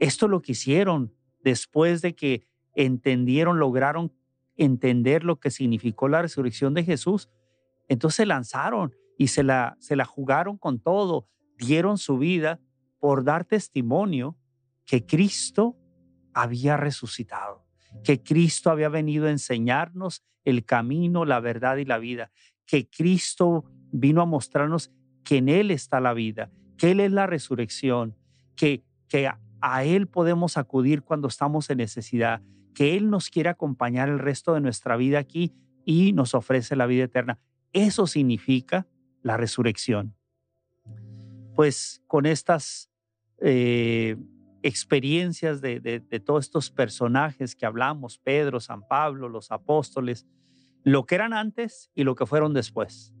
Esto 0.00 0.26
lo 0.26 0.40
que 0.40 0.52
hicieron 0.52 1.14
después 1.44 2.00
de 2.00 2.14
que 2.14 2.46
entendieron, 2.74 3.58
lograron 3.58 4.12
entender 4.56 5.22
lo 5.22 5.38
que 5.38 5.50
significó 5.50 6.08
la 6.08 6.22
resurrección 6.22 6.72
de 6.72 6.84
Jesús. 6.84 7.28
Entonces 7.88 8.16
se 8.16 8.26
lanzaron 8.26 8.94
y 9.18 9.28
se 9.28 9.42
la, 9.42 9.76
se 9.80 9.96
la 9.96 10.06
jugaron 10.06 10.56
con 10.56 10.80
todo, 10.80 11.28
dieron 11.58 11.98
su 11.98 12.16
vida 12.16 12.58
por 12.98 13.24
dar 13.24 13.44
testimonio 13.44 14.36
que 14.84 15.04
Cristo 15.06 15.76
había 16.32 16.76
resucitado, 16.76 17.66
que 18.04 18.22
Cristo 18.22 18.70
había 18.70 18.88
venido 18.88 19.26
a 19.26 19.30
enseñarnos 19.30 20.24
el 20.44 20.64
camino, 20.64 21.24
la 21.24 21.40
verdad 21.40 21.76
y 21.76 21.84
la 21.84 21.98
vida, 21.98 22.30
que 22.66 22.88
Cristo 22.88 23.64
vino 23.92 24.22
a 24.22 24.26
mostrarnos 24.26 24.90
que 25.24 25.38
en 25.38 25.48
Él 25.48 25.70
está 25.70 26.00
la 26.00 26.14
vida, 26.14 26.50
que 26.76 26.92
Él 26.92 27.00
es 27.00 27.12
la 27.12 27.26
resurrección, 27.26 28.16
que, 28.56 28.84
que 29.08 29.30
a 29.60 29.84
Él 29.84 30.06
podemos 30.06 30.56
acudir 30.56 31.02
cuando 31.02 31.28
estamos 31.28 31.68
en 31.70 31.78
necesidad, 31.78 32.42
que 32.74 32.96
Él 32.96 33.10
nos 33.10 33.30
quiere 33.30 33.48
acompañar 33.48 34.08
el 34.08 34.18
resto 34.18 34.54
de 34.54 34.60
nuestra 34.60 34.96
vida 34.96 35.18
aquí 35.18 35.52
y 35.84 36.12
nos 36.12 36.34
ofrece 36.34 36.76
la 36.76 36.86
vida 36.86 37.04
eterna. 37.04 37.38
Eso 37.72 38.06
significa 38.06 38.86
la 39.22 39.36
resurrección. 39.36 40.17
Pues 41.58 42.04
con 42.06 42.24
estas 42.24 42.88
eh, 43.40 44.16
experiencias 44.62 45.60
de, 45.60 45.80
de, 45.80 46.20
todos 46.20 46.44
estos 46.44 46.70
personajes 46.70 47.56
que 47.56 47.66
hablamos, 47.66 48.16
Pedro, 48.16 48.60
San 48.60 48.86
Pablo, 48.86 49.28
los 49.28 49.50
apóstoles, 49.50 50.24
lo 50.84 51.04
que 51.04 51.16
eran 51.16 51.32
antes 51.32 51.90
y 51.96 52.04
lo 52.04 52.14
que 52.14 52.26
fueron 52.26 52.54
después. 52.54 53.12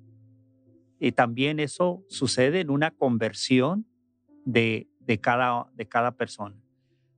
Y 1.00 1.10
también 1.10 1.58
eso 1.58 2.04
sucede 2.06 2.60
en 2.60 2.70
una 2.70 2.92
conversión 2.92 3.88
de, 4.44 4.88
de, 5.00 5.18
cada, 5.18 5.66
de 5.74 5.88
cada 5.88 6.12
persona. 6.12 6.62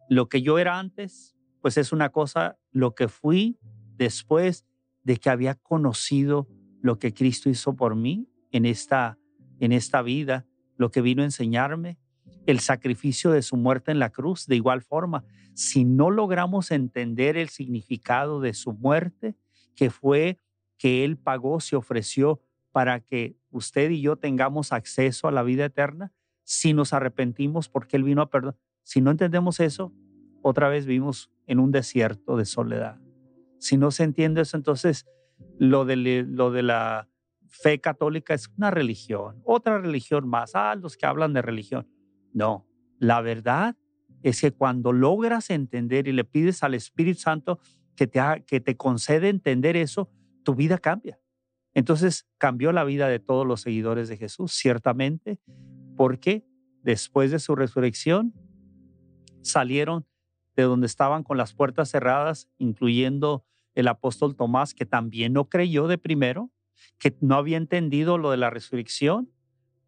Lo 0.09 0.31
que 0.31 0.41
yo 0.41 0.59
era 0.59 0.79
antes, 0.79 1.37
pues 1.61 1.77
es 1.77 1.93
una 1.93 2.09
cosa, 2.09 2.59
lo 2.71 2.95
que 2.95 3.09
fui 3.09 3.59
después 3.95 4.65
de 5.03 5.19
que 5.19 5.29
había 5.29 5.55
conocido 5.57 6.49
lo 6.81 6.99
que 6.99 7.13
Cristo 7.13 7.51
hizo 7.51 7.77
por 7.77 7.95
mí 7.95 8.27
en 8.53 8.65
esta, 8.65 9.19
en 9.59 9.73
esta 9.73 10.01
vida, 10.01 10.47
lo 10.81 10.91
que 10.91 11.03
vino 11.03 11.21
a 11.21 11.27
enseñarme, 11.27 11.99
el 12.47 12.61
sacrificio 12.61 13.31
de 13.33 13.43
su 13.43 13.59
muerte 13.59 13.91
en 13.93 13.99
la 13.99 14.09
cruz. 14.09 14.47
De 14.47 14.57
igual 14.57 14.81
forma, 14.81 15.25
si 15.53 15.85
no 15.85 16.11
logramos 16.11 16.71
entender 16.71 17.37
el 17.37 17.51
significado 17.51 18.41
de 18.41 18.55
su 18.55 18.73
muerte, 18.73 19.37
que 19.77 19.91
fue 19.91 20.39
que 20.79 21.05
Él 21.05 21.19
pagó, 21.19 21.61
se 21.61 21.77
ofreció 21.77 22.41
para 22.73 23.01
que 23.01 23.37
usted 23.51 23.91
y 23.91 24.01
yo 24.01 24.17
tengamos 24.17 24.73
acceso 24.73 25.29
a 25.29 25.33
la 25.33 25.43
vida 25.43 25.67
eterna, 25.67 26.15
si 26.45 26.73
nos 26.73 26.95
arrepentimos 26.95 27.69
porque 27.69 27.99
Él 27.99 28.05
vino 28.05 28.23
a 28.23 28.31
perdonar. 28.31 28.57
Si 28.83 29.03
no 29.03 29.11
entendemos 29.11 29.61
eso, 29.61 29.93
otra 30.41 30.71
vez 30.71 30.87
vivimos 30.87 31.31
en 31.47 31.59
un 31.61 31.73
desierto 31.73 32.39
de 32.39 32.47
soledad. 32.47 32.99
Si 33.59 33.77
no 33.77 33.91
se 33.91 34.05
entiende 34.05 34.41
eso, 34.41 34.57
entonces 34.57 35.07
lo 35.59 35.85
de, 35.85 36.25
lo 36.27 36.51
de 36.51 36.63
la 36.63 37.07
fe 37.51 37.81
católica 37.81 38.35
es 38.35 38.49
una 38.57 38.71
religión, 38.71 39.43
otra 39.45 39.79
religión 39.79 40.29
más. 40.29 40.53
Ah, 40.55 40.75
los 40.75 40.97
que 40.97 41.07
hablan 41.07 41.33
de 41.33 41.43
religión. 41.43 41.89
No, 42.33 42.67
la 42.99 43.21
verdad 43.21 43.77
es 44.23 44.41
que 44.41 44.53
cuando 44.53 44.93
logras 44.93 45.51
entender 45.51 46.09
y 46.09 46.13
le 46.13 46.25
pides 46.25 46.63
al 46.63 46.75
Espíritu 46.75 47.21
Santo 47.21 47.59
que 47.97 48.07
te, 48.07 48.21
que 48.47 48.61
te 48.61 48.77
concede 48.77 49.29
entender 49.29 49.77
eso, 49.77 50.11
tu 50.45 50.55
vida 50.55 50.79
cambia. 50.79 51.19
Entonces 51.75 52.29
cambió 52.39 52.73
la 52.73 52.85
vida 52.85 53.09
de 53.09 53.19
todos 53.19 53.47
los 53.47 53.61
seguidores 53.61 54.09
de 54.09 54.17
Jesús, 54.17 54.53
ciertamente, 54.53 55.39
porque 55.97 56.45
después 56.83 57.31
de 57.31 57.39
su 57.39 57.55
resurrección 57.55 58.35
salieron 59.43 60.07
de 60.57 60.65
donde 60.65 60.87
estaban 60.87 61.23
con 61.23 61.37
las 61.37 61.55
puertas 61.55 61.91
cerradas, 61.91 62.49
incluyendo 62.59 63.45
el 63.75 63.89
apóstol 63.89 64.37
Tomás, 64.37 64.75
que 64.75 64.87
también 64.87 65.33
no 65.33 65.49
creyó 65.49 65.87
de 65.87 65.99
primero, 65.99 66.51
que 66.99 67.17
no 67.21 67.37
había 67.37 67.57
entendido 67.57 68.19
lo 68.19 68.31
de 68.31 68.37
la 68.37 68.51
resurrección. 68.51 69.31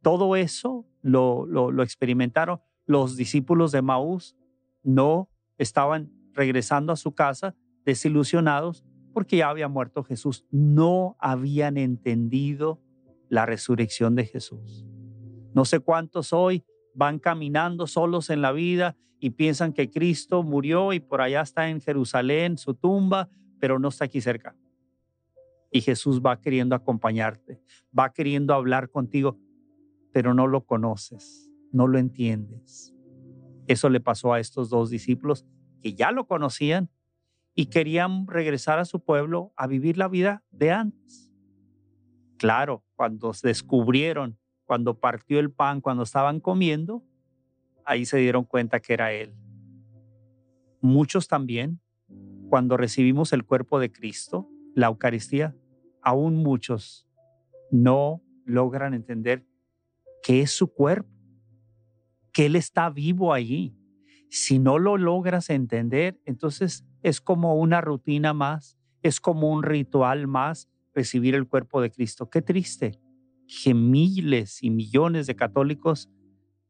Todo 0.03 0.37
eso 0.37 0.87
lo, 1.03 1.47
lo, 1.47 1.83
experimentaron 1.83 2.61
los 2.87 3.17
discípulos 3.17 3.73
de 3.73 3.83
Maús, 3.83 4.37
no 4.83 5.29
estaban 5.59 6.11
regresando 6.33 6.93
a 6.93 6.97
su 6.97 7.15
casa 7.15 7.55
desilusionados 7.85 8.85
porque 9.13 9.39
ya 9.39 9.51
había 9.51 9.69
muerto 9.69 10.03
Jesús. 10.03 10.45
No 10.51 11.17
habían 11.21 11.77
entendido 11.77 12.81
la 13.29 13.47
resurrección 13.47 14.15
de 14.15 14.27
Jesús. 14.27 14.85
No 15.55 15.65
sé 15.65 15.81
cuántos 15.81 16.33
hoy 16.33 16.65
van 16.95 17.19
caminando 17.19 17.87
solos 17.87 18.31
en 18.31 18.43
la 18.43 18.53
vida 18.53 18.97
y 19.21 19.31
piensan 19.31 19.73
que 19.73 19.91
Cristo 19.91 20.43
murió 20.43 20.93
y 20.93 21.01
por 21.01 21.21
allá 21.21 21.43
está 21.43 21.69
en 21.69 21.81
Jerusalén, 21.81 22.59
su 22.59 22.75
tumba, 22.75 23.29
pero 23.61 23.79
no 23.79 23.89
está 23.89 24.07
aquí 24.07 24.21
cerca. 24.21 24.57
Y 25.73 25.81
Jesús 25.81 26.21
va 26.21 26.41
queriendo 26.41 26.77
acompañarte, 26.77 27.61
va 27.99 28.13
queriendo 28.13 28.55
hablar 28.55 28.91
contigo, 28.91 29.39
pero 30.13 30.35
no 30.35 30.47
lo 30.47 30.67
conoces, 30.67 31.51
no 31.73 31.87
lo 31.87 31.99
entiendes. 31.99 32.95
Eso 33.67 33.89
le 33.89 34.01
pasó 34.01 34.35
a 34.35 34.41
estos 34.41 34.69
dos 34.69 34.91
discípulos 34.91 35.47
que 35.81 35.95
ya 35.95 36.13
lo 36.13 36.27
conocían 36.27 36.91
y 37.55 37.67
querían 37.67 38.27
regresar 38.27 38.79
a 38.79 38.85
su 38.85 39.01
pueblo 39.01 39.53
a 39.57 39.67
vivir 39.67 39.97
la 39.97 40.09
vida 40.09 40.45
de 40.51 40.71
antes. 40.71 41.33
Claro, 42.37 42.85
cuando 42.95 43.33
descubrieron, 43.43 44.39
cuando 44.65 44.99
partió 44.99 45.39
el 45.39 45.51
pan, 45.51 45.81
cuando 45.81 46.03
estaban 46.03 46.41
comiendo, 46.41 47.05
ahí 47.85 48.05
se 48.05 48.19
dieron 48.19 48.45
cuenta 48.45 48.81
que 48.81 48.95
era 48.95 49.13
Él. 49.13 49.35
Muchos 50.81 51.29
también, 51.29 51.81
cuando 52.49 52.77
recibimos 52.77 53.33
el 53.33 53.45
cuerpo 53.45 53.79
de 53.79 53.93
Cristo, 53.93 54.49
la 54.75 54.89
Eucaristía, 54.89 55.55
aún 56.03 56.37
muchos 56.37 57.07
no 57.71 58.23
logran 58.45 58.95
entender 58.95 59.47
que 60.23 60.41
es 60.41 60.51
su 60.51 60.73
cuerpo, 60.73 61.11
que 62.33 62.47
Él 62.47 62.57
está 62.57 62.91
vivo 62.91 63.33
allí. 63.33 63.77
Si 64.31 64.59
no 64.59 64.79
lo 64.79 64.97
logras 64.97 65.51
entender, 65.51 66.21
entonces 66.25 66.85
es 67.03 67.21
como 67.21 67.55
una 67.57 67.81
rutina 67.81 68.33
más, 68.33 68.79
es 69.03 69.21
como 69.21 69.51
un 69.51 69.62
ritual 69.62 70.27
más 70.27 70.69
recibir 70.95 71.35
el 71.35 71.47
cuerpo 71.47 71.81
de 71.81 71.91
Cristo. 71.91 72.31
Qué 72.31 72.43
triste 72.43 72.99
que 73.62 73.75
miles 73.75 74.62
y 74.62 74.71
millones 74.71 75.27
de 75.27 75.37
católicos, 75.37 76.09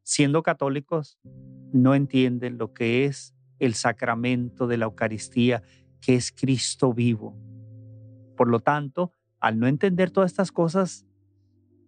siendo 0.02 0.42
católicos, 0.42 1.18
no 1.72 1.94
entienden 1.94 2.58
lo 2.58 2.72
que 2.72 3.04
es 3.04 3.34
el 3.58 3.74
sacramento 3.74 4.66
de 4.66 4.76
la 4.76 4.86
Eucaristía, 4.86 5.62
que 6.00 6.14
es 6.14 6.32
Cristo 6.32 6.92
vivo. 6.92 7.36
Por 8.36 8.48
lo 8.48 8.60
tanto, 8.60 9.12
al 9.42 9.58
no 9.58 9.66
entender 9.66 10.12
todas 10.12 10.30
estas 10.30 10.52
cosas, 10.52 11.04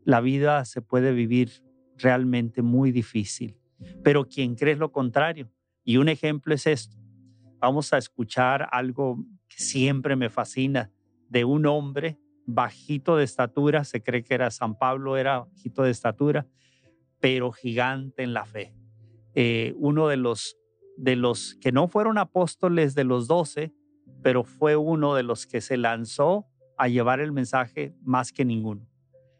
la 0.04 0.20
vida 0.20 0.64
se 0.64 0.82
puede 0.82 1.12
vivir 1.12 1.62
realmente 1.96 2.62
muy 2.62 2.90
difícil. 2.90 3.56
Pero 4.02 4.26
quien 4.26 4.56
cree 4.56 4.74
lo 4.74 4.90
contrario, 4.90 5.48
y 5.84 5.98
un 5.98 6.08
ejemplo 6.08 6.52
es 6.52 6.66
esto, 6.66 6.96
vamos 7.60 7.92
a 7.92 7.98
escuchar 7.98 8.68
algo 8.72 9.24
que 9.46 9.58
siempre 9.58 10.16
me 10.16 10.30
fascina 10.30 10.90
de 11.28 11.44
un 11.44 11.66
hombre 11.66 12.18
bajito 12.44 13.16
de 13.16 13.22
estatura, 13.22 13.84
se 13.84 14.02
cree 14.02 14.24
que 14.24 14.34
era 14.34 14.50
San 14.50 14.76
Pablo, 14.76 15.16
era 15.16 15.44
bajito 15.44 15.84
de 15.84 15.92
estatura, 15.92 16.48
pero 17.20 17.52
gigante 17.52 18.24
en 18.24 18.34
la 18.34 18.46
fe. 18.46 18.74
Eh, 19.36 19.74
uno 19.76 20.08
de 20.08 20.16
los, 20.16 20.56
de 20.96 21.14
los 21.14 21.54
que 21.60 21.70
no 21.70 21.86
fueron 21.86 22.18
apóstoles 22.18 22.96
de 22.96 23.04
los 23.04 23.28
doce, 23.28 23.72
pero 24.22 24.42
fue 24.42 24.74
uno 24.74 25.14
de 25.14 25.22
los 25.22 25.46
que 25.46 25.60
se 25.60 25.76
lanzó 25.76 26.48
a 26.76 26.88
llevar 26.88 27.20
el 27.20 27.32
mensaje 27.32 27.94
más 28.02 28.32
que 28.32 28.44
ninguno. 28.44 28.86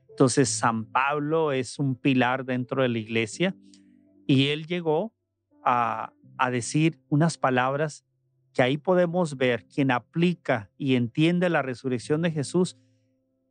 Entonces, 0.09 0.49
San 0.49 0.85
Pablo 0.85 1.53
es 1.53 1.79
un 1.79 1.97
pilar 1.97 2.45
dentro 2.45 2.83
de 2.83 2.89
la 2.89 2.99
iglesia 2.99 3.57
y 4.27 4.49
él 4.49 4.67
llegó 4.67 5.13
a, 5.65 6.13
a 6.39 6.51
decir 6.51 7.01
unas 7.09 7.37
palabras 7.37 8.05
que 8.53 8.63
ahí 8.63 8.79
podemos 8.79 9.37
ver, 9.37 9.67
quien 9.67 9.91
aplica 9.91 10.71
y 10.79 10.95
entiende 10.95 11.49
la 11.51 11.63
resurrección 11.63 12.23
de 12.23 12.31
Jesús 12.31 12.77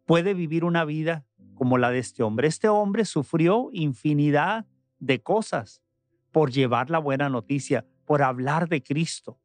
puede 0.05 0.33
vivir 0.33 0.63
una 0.63 0.85
vida 0.85 1.25
como 1.55 1.77
la 1.77 1.91
de 1.91 1.99
este 1.99 2.23
hombre. 2.23 2.47
Este 2.47 2.69
hombre 2.69 3.05
sufrió 3.05 3.69
infinidad 3.73 4.65
de 4.99 5.21
cosas 5.21 5.81
por 6.31 6.51
llevar 6.51 6.89
la 6.89 6.99
buena 6.99 7.29
noticia, 7.29 7.85
por 8.05 8.21
hablar 8.21 8.67
de 8.67 8.81
Cristo. 8.81 9.39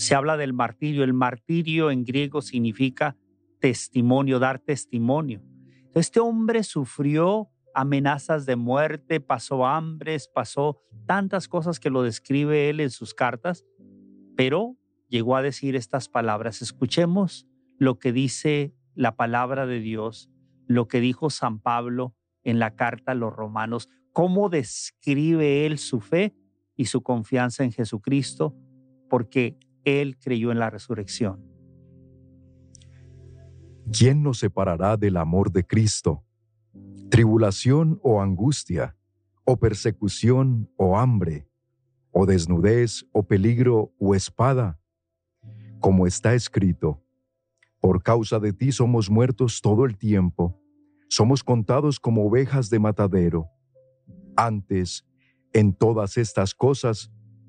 Se 0.00 0.14
habla 0.14 0.38
del 0.38 0.54
martirio. 0.54 1.04
El 1.04 1.12
martirio 1.12 1.90
en 1.90 2.04
griego 2.04 2.40
significa 2.40 3.18
testimonio, 3.60 4.38
dar 4.38 4.58
testimonio. 4.58 5.42
Este 5.94 6.20
hombre 6.20 6.62
sufrió 6.62 7.50
amenazas 7.74 8.46
de 8.46 8.56
muerte, 8.56 9.20
pasó 9.20 9.66
hambres, 9.66 10.26
pasó 10.26 10.80
tantas 11.04 11.48
cosas 11.48 11.78
que 11.78 11.90
lo 11.90 12.02
describe 12.02 12.70
él 12.70 12.80
en 12.80 12.88
sus 12.88 13.12
cartas, 13.12 13.66
pero 14.38 14.78
llegó 15.10 15.36
a 15.36 15.42
decir 15.42 15.76
estas 15.76 16.08
palabras. 16.08 16.62
Escuchemos 16.62 17.46
lo 17.76 17.98
que 17.98 18.10
dice 18.10 18.74
la 18.94 19.16
palabra 19.16 19.66
de 19.66 19.80
Dios, 19.80 20.30
lo 20.66 20.88
que 20.88 21.00
dijo 21.00 21.28
San 21.28 21.60
Pablo 21.60 22.16
en 22.42 22.58
la 22.58 22.74
carta 22.74 23.12
a 23.12 23.16
los 23.16 23.34
romanos, 23.34 23.90
cómo 24.14 24.48
describe 24.48 25.66
él 25.66 25.76
su 25.76 26.00
fe 26.00 26.34
y 26.74 26.86
su 26.86 27.02
confianza 27.02 27.64
en 27.64 27.72
Jesucristo, 27.72 28.56
porque 29.10 29.58
él 29.84 30.18
creyó 30.18 30.52
en 30.52 30.58
la 30.58 30.70
resurrección. 30.70 31.44
¿Quién 33.92 34.22
nos 34.22 34.38
separará 34.38 34.96
del 34.96 35.16
amor 35.16 35.50
de 35.50 35.66
Cristo? 35.66 36.24
¿Tribulación 37.10 37.98
o 38.02 38.22
angustia? 38.22 38.96
¿O 39.44 39.56
persecución 39.56 40.70
o 40.76 40.96
hambre? 40.96 41.48
¿O 42.12 42.24
desnudez 42.24 43.04
o 43.12 43.24
peligro 43.24 43.92
o 43.98 44.14
espada? 44.14 44.78
Como 45.80 46.06
está 46.06 46.34
escrito, 46.34 47.02
por 47.80 48.02
causa 48.02 48.38
de 48.38 48.52
ti 48.52 48.70
somos 48.72 49.10
muertos 49.10 49.60
todo 49.62 49.86
el 49.86 49.96
tiempo, 49.96 50.60
somos 51.08 51.42
contados 51.42 51.98
como 51.98 52.26
ovejas 52.26 52.68
de 52.70 52.78
matadero. 52.78 53.48
Antes, 54.36 55.04
en 55.52 55.74
todas 55.74 56.16
estas 56.16 56.54
cosas, 56.54 57.10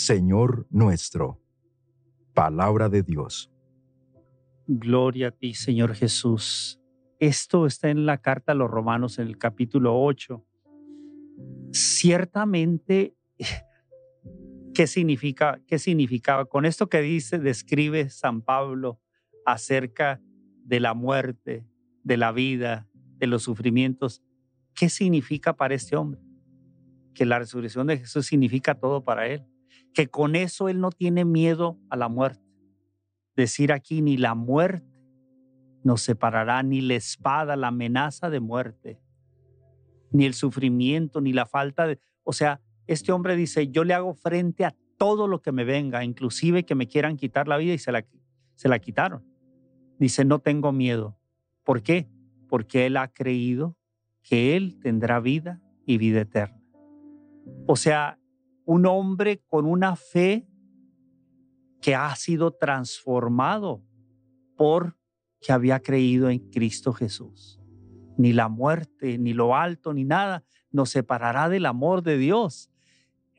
Señor 0.00 0.66
nuestro. 0.70 1.38
Palabra 2.32 2.88
de 2.88 3.02
Dios. 3.02 3.52
Gloria 4.66 5.28
a 5.28 5.30
ti, 5.30 5.52
Señor 5.52 5.94
Jesús. 5.94 6.80
Esto 7.18 7.66
está 7.66 7.90
en 7.90 8.06
la 8.06 8.16
carta 8.16 8.52
a 8.52 8.54
los 8.54 8.70
romanos 8.70 9.18
en 9.18 9.26
el 9.26 9.36
capítulo 9.36 10.02
8. 10.02 10.42
Ciertamente, 11.72 13.14
¿qué 14.74 14.86
significa? 14.86 15.60
¿Qué 15.66 15.78
significaba? 15.78 16.46
Con 16.46 16.64
esto 16.64 16.88
que 16.88 17.02
dice, 17.02 17.38
describe 17.38 18.08
San 18.08 18.40
Pablo 18.40 18.98
acerca 19.44 20.18
de 20.64 20.80
la 20.80 20.94
muerte, 20.94 21.66
de 22.04 22.16
la 22.16 22.32
vida, 22.32 22.88
de 23.18 23.26
los 23.26 23.42
sufrimientos. 23.42 24.22
¿Qué 24.72 24.88
significa 24.88 25.54
para 25.56 25.74
este 25.74 25.94
hombre? 25.94 26.22
Que 27.12 27.26
la 27.26 27.38
resurrección 27.38 27.86
de 27.86 27.98
Jesús 27.98 28.24
significa 28.24 28.74
todo 28.74 29.04
para 29.04 29.26
él. 29.26 29.49
Que 29.92 30.08
con 30.08 30.36
eso 30.36 30.68
él 30.68 30.80
no 30.80 30.90
tiene 30.90 31.24
miedo 31.24 31.78
a 31.88 31.96
la 31.96 32.08
muerte 32.08 32.50
decir 33.40 33.72
aquí, 33.72 34.02
ni 34.02 34.16
la 34.16 34.34
muerte 34.34 34.86
nos 35.82 36.02
separará, 36.02 36.62
ni 36.62 36.80
la 36.80 36.94
espada, 36.94 37.56
la 37.56 37.68
amenaza 37.68 38.30
de 38.30 38.40
muerte, 38.40 39.00
ni 40.12 40.26
el 40.26 40.34
sufrimiento, 40.34 41.20
ni 41.20 41.32
la 41.32 41.46
falta 41.46 41.86
de... 41.86 41.98
O 42.22 42.32
sea, 42.32 42.60
este 42.86 43.12
hombre 43.12 43.34
dice, 43.34 43.68
yo 43.68 43.84
le 43.84 43.94
hago 43.94 44.14
frente 44.14 44.64
a 44.64 44.76
todo 44.98 45.26
lo 45.26 45.40
que 45.40 45.52
me 45.52 45.64
venga, 45.64 46.04
inclusive 46.04 46.64
que 46.64 46.74
me 46.74 46.86
quieran 46.86 47.16
quitar 47.16 47.48
la 47.48 47.56
vida 47.56 47.72
y 47.72 47.78
se 47.78 47.92
la, 47.92 48.04
se 48.54 48.68
la 48.68 48.78
quitaron. 48.78 49.24
Dice, 49.98 50.24
no 50.24 50.40
tengo 50.40 50.72
miedo. 50.72 51.16
¿Por 51.64 51.82
qué? 51.82 52.08
Porque 52.48 52.86
él 52.86 52.98
ha 52.98 53.08
creído 53.08 53.76
que 54.22 54.56
él 54.56 54.78
tendrá 54.82 55.20
vida 55.20 55.62
y 55.86 55.96
vida 55.96 56.20
eterna. 56.20 56.60
O 57.66 57.76
sea, 57.76 58.18
un 58.70 58.86
hombre 58.86 59.42
con 59.48 59.66
una 59.66 59.96
fe 59.96 60.46
que 61.80 61.96
ha 61.96 62.14
sido 62.14 62.52
transformado 62.52 63.82
por 64.56 64.96
que 65.40 65.50
había 65.50 65.80
creído 65.80 66.30
en 66.30 66.38
Cristo 66.50 66.92
Jesús. 66.92 67.60
Ni 68.16 68.32
la 68.32 68.48
muerte, 68.48 69.18
ni 69.18 69.32
lo 69.32 69.56
alto, 69.56 69.92
ni 69.92 70.04
nada 70.04 70.44
nos 70.70 70.90
separará 70.90 71.48
del 71.48 71.66
amor 71.66 72.04
de 72.04 72.16
Dios. 72.16 72.70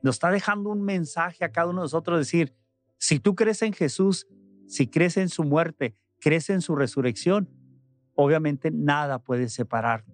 Nos 0.03 0.15
está 0.15 0.31
dejando 0.31 0.69
un 0.69 0.81
mensaje 0.81 1.45
a 1.45 1.51
cada 1.53 1.67
uno 1.67 1.79
de 1.79 1.85
nosotros 1.85 2.19
decir, 2.19 2.53
si 2.97 3.21
tú 3.21 3.33
crees 3.33 3.61
en 3.61 3.71
Jesús, 3.71 4.27
si 4.67 4.87
crees 4.87 5.15
en 5.15 5.29
su 5.29 5.45
muerte, 5.45 5.95
crees 6.19 6.49
en 6.49 6.59
su 6.59 6.75
resurrección, 6.75 7.49
obviamente 8.15 8.69
nada 8.69 9.19
puede 9.19 9.47
separarte 9.47 10.11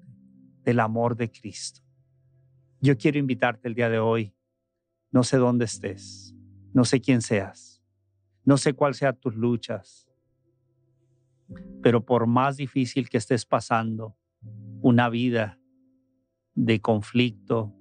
del 0.63 0.79
amor 0.79 1.15
de 1.15 1.31
Cristo. 1.31 1.81
Yo 2.81 2.95
quiero 2.99 3.17
invitarte 3.17 3.67
el 3.67 3.73
día 3.73 3.89
de 3.89 3.97
hoy, 3.97 4.36
no 5.17 5.23
sé 5.23 5.37
dónde 5.37 5.65
estés, 5.65 6.35
no 6.75 6.85
sé 6.85 7.01
quién 7.01 7.23
seas. 7.23 7.81
No 8.45 8.55
sé 8.55 8.73
cuál 8.73 8.93
sean 8.93 9.19
tus 9.19 9.33
luchas, 9.33 10.07
pero 11.81 12.05
por 12.05 12.27
más 12.27 12.55
difícil 12.57 13.09
que 13.09 13.17
estés 13.17 13.43
pasando 13.43 14.15
una 14.79 15.09
vida 15.09 15.59
de 16.53 16.79
conflicto, 16.81 17.73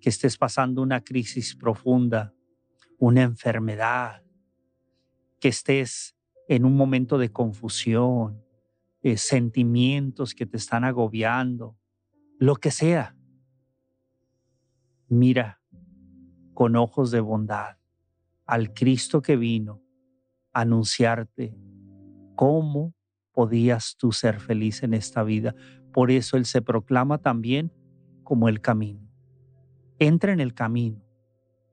que 0.00 0.08
estés 0.08 0.36
pasando 0.36 0.82
una 0.82 1.00
crisis 1.00 1.54
profunda, 1.54 2.34
una 2.98 3.22
enfermedad, 3.22 4.24
que 5.38 5.46
estés 5.46 6.16
en 6.48 6.64
un 6.64 6.76
momento 6.76 7.18
de 7.18 7.30
confusión, 7.30 8.42
eh, 9.00 9.16
sentimientos 9.16 10.34
que 10.34 10.44
te 10.44 10.56
están 10.56 10.82
agobiando, 10.82 11.78
lo 12.40 12.56
que 12.56 12.72
sea, 12.72 13.14
mira 15.06 15.62
con 16.56 16.74
ojos 16.74 17.10
de 17.10 17.20
bondad 17.20 17.76
al 18.46 18.72
Cristo 18.72 19.20
que 19.20 19.36
vino 19.36 19.82
a 20.54 20.62
anunciarte 20.62 21.54
cómo 22.34 22.94
podías 23.32 23.94
tú 23.98 24.10
ser 24.10 24.40
feliz 24.40 24.82
en 24.82 24.94
esta 24.94 25.22
vida. 25.22 25.54
Por 25.92 26.10
eso 26.10 26.38
Él 26.38 26.46
se 26.46 26.62
proclama 26.62 27.18
también 27.18 27.70
como 28.22 28.48
el 28.48 28.62
camino. 28.62 29.06
Entra 29.98 30.32
en 30.32 30.40
el 30.40 30.54
camino, 30.54 31.04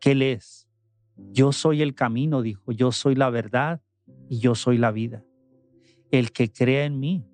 que 0.01 0.11
Él 0.11 0.21
es. 0.21 0.67
Yo 1.31 1.53
soy 1.53 1.81
el 1.81 1.95
camino, 1.95 2.41
dijo, 2.41 2.73
yo 2.73 2.91
soy 2.91 3.15
la 3.15 3.29
verdad 3.29 3.81
y 4.27 4.39
yo 4.39 4.53
soy 4.53 4.77
la 4.77 4.91
vida. 4.91 5.23
El 6.11 6.33
que 6.33 6.51
crea 6.51 6.83
en 6.83 6.99
mí, 6.99 7.25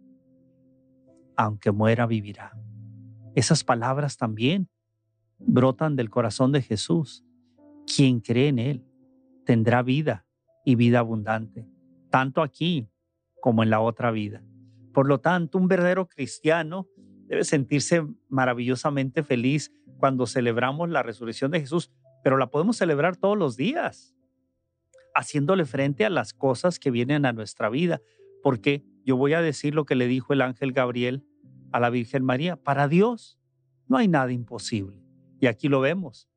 aunque 1.36 1.72
muera, 1.72 2.06
vivirá. 2.06 2.56
Esas 3.34 3.64
palabras 3.64 4.18
también 4.18 4.70
brotan 5.40 5.96
del 5.96 6.12
corazón 6.12 6.52
de 6.52 6.62
Jesús. 6.62 7.26
Quien 7.94 8.20
cree 8.20 8.50
en 8.50 8.60
Él 8.60 8.86
tendrá 9.46 9.82
vida 9.82 10.26
y 10.64 10.76
vida 10.76 11.00
abundante, 11.00 11.68
tanto 12.10 12.42
aquí 12.42 12.88
como 13.42 13.64
en 13.64 13.70
la 13.70 13.80
otra 13.80 14.12
vida. 14.12 14.44
Por 14.94 15.08
lo 15.08 15.20
tanto, 15.20 15.58
un 15.58 15.68
verdadero 15.68 16.08
cristiano 16.08 16.88
debe 17.28 17.44
sentirse 17.44 18.06
maravillosamente 18.28 19.24
feliz 19.24 19.72
cuando 19.98 20.28
celebramos 20.28 20.90
la 20.90 21.04
resurrección 21.04 21.52
de 21.52 21.62
Jesús, 21.62 21.92
pero 22.24 22.38
la 22.38 22.52
podemos 22.52 22.78
celebrar 22.78 23.18
todos 23.18 23.38
los 23.38 23.58
días, 23.58 24.16
haciéndole 25.16 25.66
frente 25.66 26.06
a 26.06 26.10
las 26.10 26.34
cosas 26.34 26.80
que 26.80 26.92
vienen 26.92 27.26
a 27.26 27.34
nuestra 27.34 27.70
vida, 27.70 28.02
porque 28.42 28.84
yo 29.04 29.18
voy 29.18 29.34
a 29.34 29.42
decir 29.42 29.76
lo 29.76 29.86
que 29.86 29.96
le 29.96 30.08
dijo 30.08 30.34
el 30.34 30.42
ángel 30.42 30.72
Gabriel 30.74 31.26
a 31.72 31.80
la 31.80 31.90
Virgen 31.90 32.24
María, 32.24 32.56
para 32.56 32.88
Dios 32.88 33.40
no 33.88 33.98
hay 33.98 34.08
nada 34.08 34.32
imposible. 34.32 35.04
Y 35.40 35.48
aquí 35.48 35.68
lo 35.68 35.82
vemos, 35.82 36.29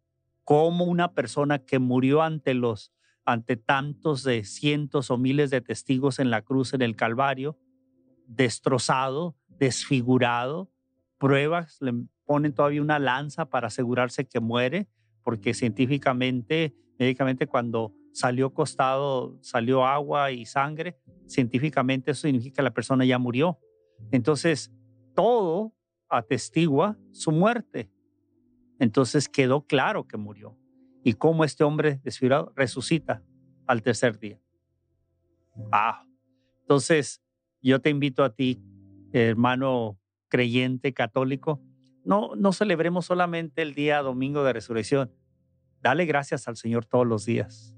como 0.45 0.85
una 0.85 1.13
persona 1.13 1.59
que 1.59 1.79
murió 1.79 2.23
ante 2.23 2.55
los 2.55 2.93
ante 3.25 3.57
tantos 3.57 4.25
de 4.25 4.45
cientos 4.45 5.11
o 5.11 5.19
miles 5.19 5.51
de 5.51 5.61
testigos 5.61 6.19
en 6.19 6.31
la 6.31 6.43
cruz 6.43 6.75
en 6.75 6.83
el 6.83 6.97
Calvario, 6.97 7.57
destrozado, 8.27 9.37
desfigurado, 9.49 10.71
pruebas, 11.19 11.79
le 11.81 11.93
ponen 12.25 12.53
todavía 12.53 12.83
una 12.83 12.99
lanza 12.99 13.47
para 13.47 13.69
asegurarse 13.69 14.27
que 14.27 14.41
muere, 14.41 14.89
porque 15.23 15.55
científicamente, 15.55 16.75
médicamente 16.99 17.47
cuando 17.47 17.95
salió 18.13 18.53
costado, 18.53 19.39
salió 19.41 19.87
agua 19.87 20.33
y 20.33 20.45
sangre, 20.45 20.99
científicamente 21.27 22.11
eso 22.11 22.23
significa 22.23 22.57
que 22.57 22.63
la 22.63 22.75
persona 22.75 23.05
ya 23.05 23.19
murió. 23.19 23.59
Entonces, 24.11 24.73
todo 25.15 25.73
atestigua 26.09 26.99
su 27.13 27.31
muerte. 27.31 27.91
Entonces 28.83 29.29
quedó 29.29 29.65
claro 29.65 30.09
que 30.09 30.17
murió 30.17 30.59
y 31.05 31.13
cómo 31.13 31.45
este 31.45 31.63
hombre 31.63 32.01
desfigurado 32.03 32.53
resucita 32.57 33.23
al 33.69 33.81
tercer 33.81 34.19
día. 34.19 34.41
Ah, 35.71 36.05
entonces 36.63 37.23
yo 37.63 37.81
te 37.81 37.91
invito 37.91 38.25
a 38.25 38.35
ti, 38.35 38.61
hermano 39.13 40.01
creyente 40.27 40.93
católico, 40.93 41.63
no, 42.05 42.35
no 42.35 42.53
celebremos 42.53 43.07
solamente 43.07 43.63
el 43.63 43.75
día 43.75 44.03
domingo 44.03 44.43
de 44.43 44.53
resurrección. 44.53 45.13
Dale 45.81 46.05
gracias 46.05 46.49
al 46.49 46.57
Señor 46.57 46.85
todos 46.85 47.07
los 47.07 47.25
días, 47.25 47.77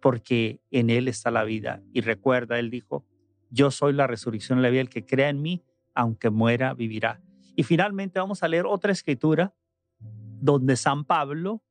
porque 0.00 0.62
en 0.70 0.88
Él 0.88 1.08
está 1.08 1.30
la 1.30 1.44
vida. 1.44 1.82
Y 1.92 2.00
recuerda, 2.00 2.58
Él 2.58 2.70
dijo, 2.70 3.04
yo 3.50 3.70
soy 3.70 3.92
la 3.92 4.06
resurrección 4.06 4.60
y 4.60 4.62
la 4.62 4.70
vida, 4.70 4.80
el 4.80 4.88
que 4.88 5.04
crea 5.04 5.28
en 5.28 5.42
mí, 5.42 5.62
aunque 5.94 6.30
muera, 6.30 6.72
vivirá. 6.72 7.20
Y 7.54 7.64
finalmente 7.64 8.18
vamos 8.18 8.42
a 8.42 8.48
leer 8.48 8.64
otra 8.64 8.92
escritura 8.92 9.52
donde 10.42 10.74
San 10.74 11.04
Pablo 11.04 11.62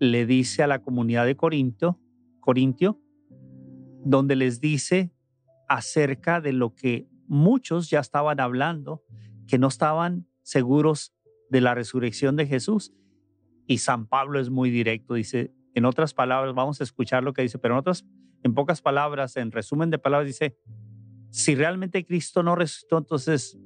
le 0.00 0.26
dice 0.26 0.64
a 0.64 0.66
la 0.66 0.82
comunidad 0.82 1.26
de 1.26 1.36
Corinto, 1.36 2.00
Corintio, 2.40 3.00
donde 4.04 4.34
les 4.34 4.60
dice 4.60 5.14
acerca 5.68 6.40
de 6.40 6.52
lo 6.52 6.74
que 6.74 7.06
muchos 7.28 7.88
ya 7.90 8.00
estaban 8.00 8.40
hablando, 8.40 9.04
que 9.46 9.58
no 9.58 9.68
estaban 9.68 10.26
seguros 10.42 11.14
de 11.50 11.60
la 11.60 11.76
resurrección 11.76 12.34
de 12.34 12.48
Jesús. 12.48 12.92
Y 13.68 13.78
San 13.78 14.08
Pablo 14.08 14.40
es 14.40 14.50
muy 14.50 14.70
directo, 14.70 15.14
dice, 15.14 15.54
en 15.72 15.84
otras 15.84 16.14
palabras, 16.14 16.52
vamos 16.52 16.80
a 16.80 16.84
escuchar 16.84 17.22
lo 17.22 17.32
que 17.32 17.42
dice, 17.42 17.58
pero 17.60 17.74
en 17.74 17.78
otras, 17.78 18.04
en 18.42 18.54
pocas 18.54 18.82
palabras, 18.82 19.36
en 19.36 19.52
resumen 19.52 19.90
de 19.90 19.98
palabras, 19.98 20.26
dice, 20.26 20.58
si 21.30 21.54
realmente 21.54 22.04
Cristo 22.04 22.42
no 22.42 22.56
resucitó, 22.56 22.98
entonces, 22.98 23.56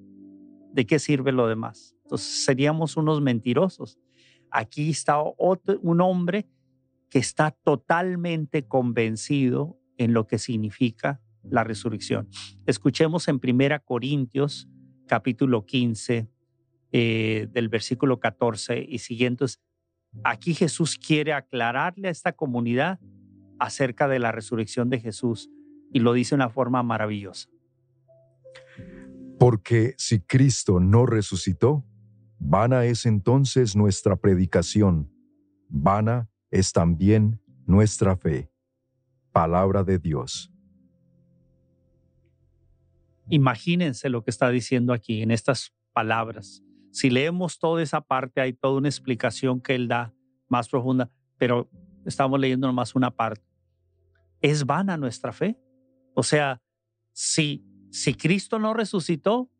¿de 0.74 0.86
qué 0.86 0.98
sirve 0.98 1.32
lo 1.32 1.48
demás? 1.48 1.96
Entonces 2.02 2.44
seríamos 2.44 2.98
unos 2.98 3.22
mentirosos. 3.22 3.98
Aquí 4.50 4.90
está 4.90 5.18
un 5.20 6.00
hombre 6.00 6.46
que 7.10 7.18
está 7.18 7.50
totalmente 7.50 8.66
convencido 8.66 9.78
en 9.96 10.12
lo 10.12 10.26
que 10.26 10.38
significa 10.38 11.20
la 11.42 11.64
resurrección. 11.64 12.28
Escuchemos 12.66 13.28
en 13.28 13.40
Primera 13.40 13.78
Corintios 13.78 14.68
capítulo 15.06 15.64
15 15.64 16.28
eh, 16.92 17.48
del 17.50 17.68
versículo 17.68 18.20
14 18.20 18.84
y 18.88 18.98
siguientes. 18.98 19.60
Aquí 20.24 20.54
Jesús 20.54 20.98
quiere 20.98 21.32
aclararle 21.32 22.08
a 22.08 22.10
esta 22.10 22.32
comunidad 22.32 23.00
acerca 23.58 24.08
de 24.08 24.18
la 24.18 24.32
resurrección 24.32 24.88
de 24.88 25.00
Jesús 25.00 25.50
y 25.92 26.00
lo 26.00 26.12
dice 26.12 26.30
de 26.30 26.36
una 26.36 26.50
forma 26.50 26.82
maravillosa. 26.82 27.48
Porque 29.38 29.94
si 29.98 30.20
Cristo 30.20 30.80
no 30.80 31.06
resucitó, 31.06 31.84
vana 32.38 32.84
es 32.84 33.06
entonces 33.06 33.76
nuestra 33.76 34.16
predicación, 34.16 35.10
vana 35.68 36.28
es 36.50 36.72
también 36.72 37.40
nuestra 37.66 38.16
fe. 38.16 38.50
Palabra 39.32 39.84
de 39.84 39.98
Dios. 39.98 40.50
Imagínense 43.28 44.08
lo 44.08 44.24
que 44.24 44.30
está 44.30 44.48
diciendo 44.48 44.92
aquí 44.92 45.22
en 45.22 45.30
estas 45.30 45.74
palabras. 45.92 46.62
Si 46.90 47.10
leemos 47.10 47.58
toda 47.58 47.82
esa 47.82 48.00
parte, 48.00 48.40
hay 48.40 48.54
toda 48.54 48.78
una 48.78 48.88
explicación 48.88 49.60
que 49.60 49.74
él 49.74 49.86
da 49.86 50.14
más 50.48 50.68
profunda, 50.68 51.10
pero 51.36 51.70
estamos 52.06 52.40
leyendo 52.40 52.66
nomás 52.66 52.94
una 52.94 53.10
parte. 53.10 53.44
Es 54.40 54.64
vana 54.64 54.96
nuestra 54.96 55.32
fe. 55.32 55.58
O 56.14 56.22
sea, 56.22 56.62
si, 57.12 57.64
si 57.90 58.14
Cristo 58.14 58.58
no 58.58 58.72
resucitó, 58.72 59.50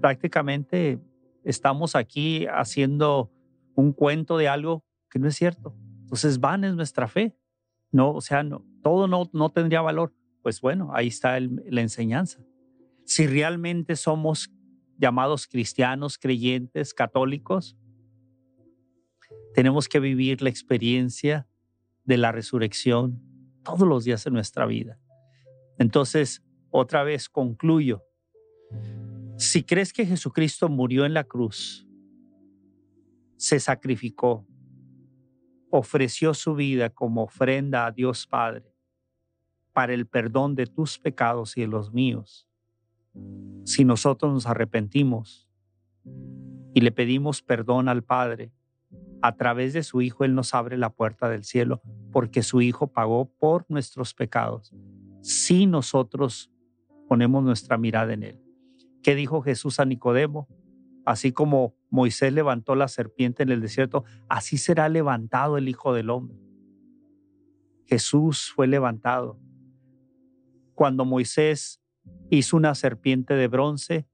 prácticamente 0.00 1.00
estamos 1.44 1.94
aquí 1.94 2.46
haciendo 2.46 3.30
un 3.74 3.92
cuento 3.92 4.36
de 4.36 4.48
algo 4.48 4.84
que 5.10 5.18
no 5.18 5.28
es 5.28 5.36
cierto. 5.36 5.76
Entonces, 6.00 6.40
vana 6.40 6.68
es 6.68 6.74
nuestra 6.74 7.08
fe. 7.08 7.36
No, 7.92 8.12
o 8.12 8.20
sea, 8.20 8.42
no, 8.42 8.64
todo 8.82 9.06
no, 9.06 9.30
no 9.32 9.50
tendría 9.50 9.80
valor. 9.80 10.12
Pues 10.42 10.60
bueno, 10.60 10.90
ahí 10.92 11.08
está 11.08 11.38
la 11.40 11.80
enseñanza 11.80 12.44
si 13.04 13.26
realmente 13.26 13.96
somos 13.96 14.50
llamados 14.98 15.46
cristianos, 15.46 16.18
creyentes, 16.18 16.94
católicos, 16.94 17.76
tenemos 19.54 19.88
que 19.88 20.00
vivir 20.00 20.42
la 20.42 20.48
experiencia 20.48 21.46
de 22.04 22.16
la 22.16 22.32
resurrección 22.32 23.22
todos 23.62 23.86
los 23.86 24.04
días 24.04 24.24
de 24.24 24.30
nuestra 24.30 24.66
vida. 24.66 24.98
Entonces, 25.78 26.42
otra 26.70 27.04
vez 27.04 27.28
concluyo. 27.28 28.04
Si 29.36 29.64
crees 29.64 29.92
que 29.92 30.06
Jesucristo 30.06 30.68
murió 30.68 31.04
en 31.04 31.14
la 31.14 31.24
cruz, 31.24 31.86
se 33.36 33.58
sacrificó, 33.58 34.46
ofreció 35.70 36.34
su 36.34 36.54
vida 36.54 36.90
como 36.90 37.24
ofrenda 37.24 37.86
a 37.86 37.90
Dios 37.90 38.26
Padre 38.26 38.72
para 39.72 39.92
el 39.92 40.06
perdón 40.06 40.54
de 40.54 40.66
tus 40.66 40.98
pecados 41.00 41.56
y 41.56 41.62
de 41.62 41.66
los 41.66 41.92
míos, 41.92 42.48
si 43.64 43.84
nosotros 43.84 44.32
nos 44.32 44.46
arrepentimos 44.46 45.50
y 46.72 46.80
le 46.80 46.92
pedimos 46.92 47.42
perdón 47.42 47.88
al 47.88 48.04
Padre, 48.04 48.52
a 49.20 49.36
través 49.36 49.72
de 49.72 49.82
su 49.82 50.00
Hijo 50.00 50.24
Él 50.24 50.34
nos 50.34 50.54
abre 50.54 50.76
la 50.76 50.90
puerta 50.90 51.28
del 51.28 51.44
cielo 51.44 51.82
porque 52.12 52.42
su 52.42 52.60
Hijo 52.60 52.86
pagó 52.86 53.26
por 53.26 53.64
nuestros 53.68 54.14
pecados. 54.14 54.72
Si 55.22 55.66
nosotros 55.66 56.52
ponemos 57.08 57.42
nuestra 57.42 57.78
mirada 57.78 58.12
en 58.12 58.22
Él. 58.22 58.43
¿Qué 59.04 59.14
dijo 59.14 59.42
Jesús 59.42 59.78
a 59.78 59.84
Nicodemo? 59.84 60.48
Así 61.04 61.30
como 61.30 61.76
Moisés 61.90 62.32
levantó 62.32 62.74
la 62.74 62.88
serpiente 62.88 63.44
en 63.44 63.50
el 63.50 63.60
desierto, 63.60 64.04
así 64.28 64.58
será 64.58 64.88
levantado 64.88 65.58
el 65.58 65.68
Hijo 65.68 65.94
del 65.94 66.10
Hombre. 66.10 66.36
Jesús 67.86 68.50
fue 68.52 68.66
levantado. 68.66 69.38
Cuando 70.74 71.04
Moisés 71.04 71.84
hizo 72.30 72.56
una 72.56 72.74
serpiente 72.74 73.34
de 73.34 73.48
bronce. 73.48 74.06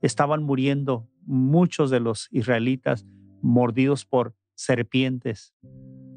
Estaban 0.00 0.42
muriendo 0.42 1.08
muchos 1.22 1.90
de 1.90 2.00
los 2.00 2.28
israelitas 2.30 3.06
mordidos 3.42 4.04
por 4.04 4.34
serpientes 4.54 5.54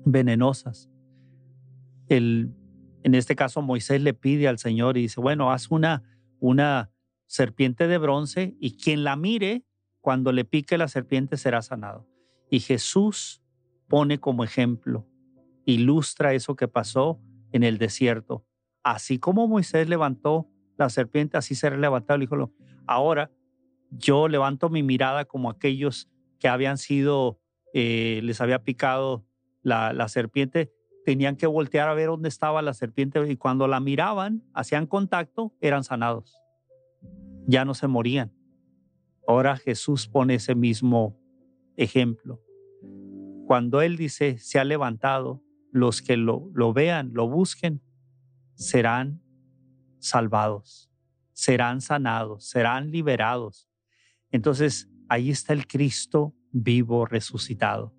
venenosas. 0.06 0.90
El, 2.08 2.54
en 3.04 3.16
este 3.16 3.36
caso, 3.36 3.62
Moisés 3.62 4.02
le 4.02 4.14
pide 4.14 4.48
al 4.48 4.60
Señor 4.60 4.98
y 4.98 5.02
dice, 5.02 5.22
bueno, 5.22 5.52
haz 5.52 5.70
una, 5.72 6.04
una 6.40 6.92
serpiente 7.34 7.88
de 7.88 7.98
bronce 7.98 8.56
y 8.60 8.78
quien 8.78 9.04
la 9.04 9.16
mire, 9.16 9.66
cuando 10.02 10.32
le 10.32 10.46
pique 10.46 10.78
la 10.78 10.88
serpiente 10.88 11.36
será 11.36 11.64
sanado. 11.64 12.08
Y 12.52 12.60
Jesús 12.60 13.42
pone 13.88 14.20
como 14.20 14.44
ejemplo, 14.44 15.08
ilustra 15.66 16.36
eso 16.36 16.56
que 16.56 16.68
pasó 16.68 17.20
en 17.52 17.64
el 17.64 17.80
desierto. 17.80 18.46
Así 18.84 19.18
como 19.18 19.48
Moisés 19.48 19.90
levantó 19.90 20.48
la 20.78 20.90
serpiente 20.90 21.36
así 21.36 21.56
será 21.56 21.76
levantado. 21.76 22.20
Dijo, 22.20 22.52
ahora 22.86 23.32
yo 23.90 24.28
levanto 24.28 24.70
mi 24.70 24.84
mirada 24.84 25.26
como 25.26 25.50
aquellos 25.50 26.12
que 26.40 26.48
habían 26.48 26.78
sido, 26.78 27.40
eh, 27.74 28.20
les 28.24 28.42
había 28.42 28.64
picado 28.64 29.26
la, 29.64 29.92
la 29.92 30.08
serpiente, 30.08 30.72
tenían 31.04 31.36
que 31.36 31.48
voltear 31.48 31.90
a 31.90 31.96
ver 31.96 32.10
dónde 32.10 32.30
estaba 32.30 32.62
la 32.62 32.76
serpiente 32.76 33.28
y 33.28 33.38
cuando 33.38 33.68
la 33.68 33.80
miraban, 33.80 34.44
hacían 34.54 34.86
contacto, 34.86 35.52
eran 35.62 35.84
sanados. 35.84 36.43
Ya 37.48 37.66
no 37.66 37.74
se 37.74 37.88
morían. 37.88 38.34
Ahora 39.28 39.58
Jesús 39.58 40.08
pone 40.08 40.36
ese 40.36 40.56
mismo 40.56 41.18
ejemplo. 41.76 42.42
Cuando 43.48 43.82
Él 43.82 43.98
dice, 43.98 44.38
se 44.38 44.60
ha 44.60 44.64
levantado, 44.64 45.44
los 45.72 46.02
que 46.02 46.18
lo, 46.18 46.50
lo 46.54 46.72
vean, 46.72 47.12
lo 47.14 47.28
busquen, 47.28 47.82
serán 48.56 49.22
salvados, 50.00 50.92
serán 51.32 51.82
sanados, 51.82 52.46
serán 52.46 52.92
liberados. 52.92 53.70
Entonces, 54.32 54.90
ahí 55.10 55.30
está 55.30 55.54
el 55.54 55.68
Cristo 55.68 56.36
vivo, 56.52 57.06
resucitado. 57.06 57.94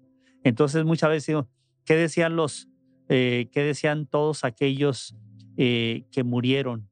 Entonces, 0.45 0.85
muchas 0.85 1.11
veces 1.11 1.37
¿qué 1.85 1.95
decían 1.95 2.37
los, 2.37 2.69
eh, 3.09 3.49
qué 3.53 3.63
decían 3.63 4.07
todos 4.07 4.45
aquellos 4.45 5.17
eh, 5.57 6.07
que 6.11 6.23
murieron 6.25 6.91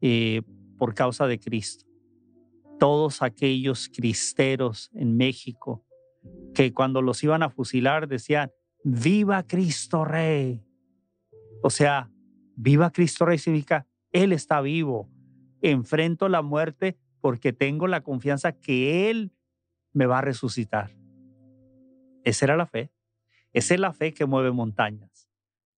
eh, 0.00 0.42
por 0.78 0.94
causa 0.94 1.26
de 1.26 1.38
Cristo? 1.38 1.86
Todos 2.78 3.22
aquellos 3.22 3.88
cristeros 3.88 4.90
en 4.94 5.16
México 5.16 5.84
que 6.54 6.72
cuando 6.72 7.02
los 7.02 7.22
iban 7.22 7.42
a 7.42 7.50
fusilar 7.50 8.08
decían, 8.08 8.50
viva 8.82 9.42
Cristo 9.46 10.04
Rey. 10.04 10.64
O 11.62 11.70
sea, 11.70 12.10
viva 12.56 12.90
Cristo 12.90 13.24
Rey 13.26 13.38
significa 13.38 13.86
él 14.14 14.32
está 14.32 14.60
vivo. 14.60 15.10
Enfrento 15.60 16.28
la 16.28 16.40
muerte 16.40 16.96
porque 17.20 17.52
tengo 17.52 17.88
la 17.88 18.02
confianza 18.02 18.52
que 18.52 19.10
Él 19.10 19.32
me 19.92 20.06
va 20.06 20.18
a 20.18 20.22
resucitar. 20.22 20.96
Esa 22.22 22.44
era 22.46 22.56
la 22.56 22.66
fe. 22.66 22.92
Esa 23.52 23.74
es 23.74 23.80
la 23.80 23.92
fe 23.92 24.14
que 24.14 24.24
mueve 24.24 24.52
montañas. 24.52 25.28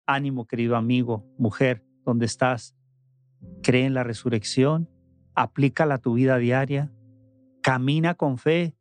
Ánimo, 0.05 0.45
querido 0.45 0.75
amigo, 0.75 1.25
mujer, 1.39 1.83
donde 2.05 2.27
estás. 2.27 2.75
Cree 3.61 3.85
en 3.85 3.93
la 3.93 4.03
resurrección, 4.03 4.89
aplícala 5.35 5.95
a 5.95 5.97
tu 5.99 6.13
vida 6.13 6.37
diaria, 6.37 6.91
camina 7.61 8.15
con 8.15 8.37
fe 8.37 8.75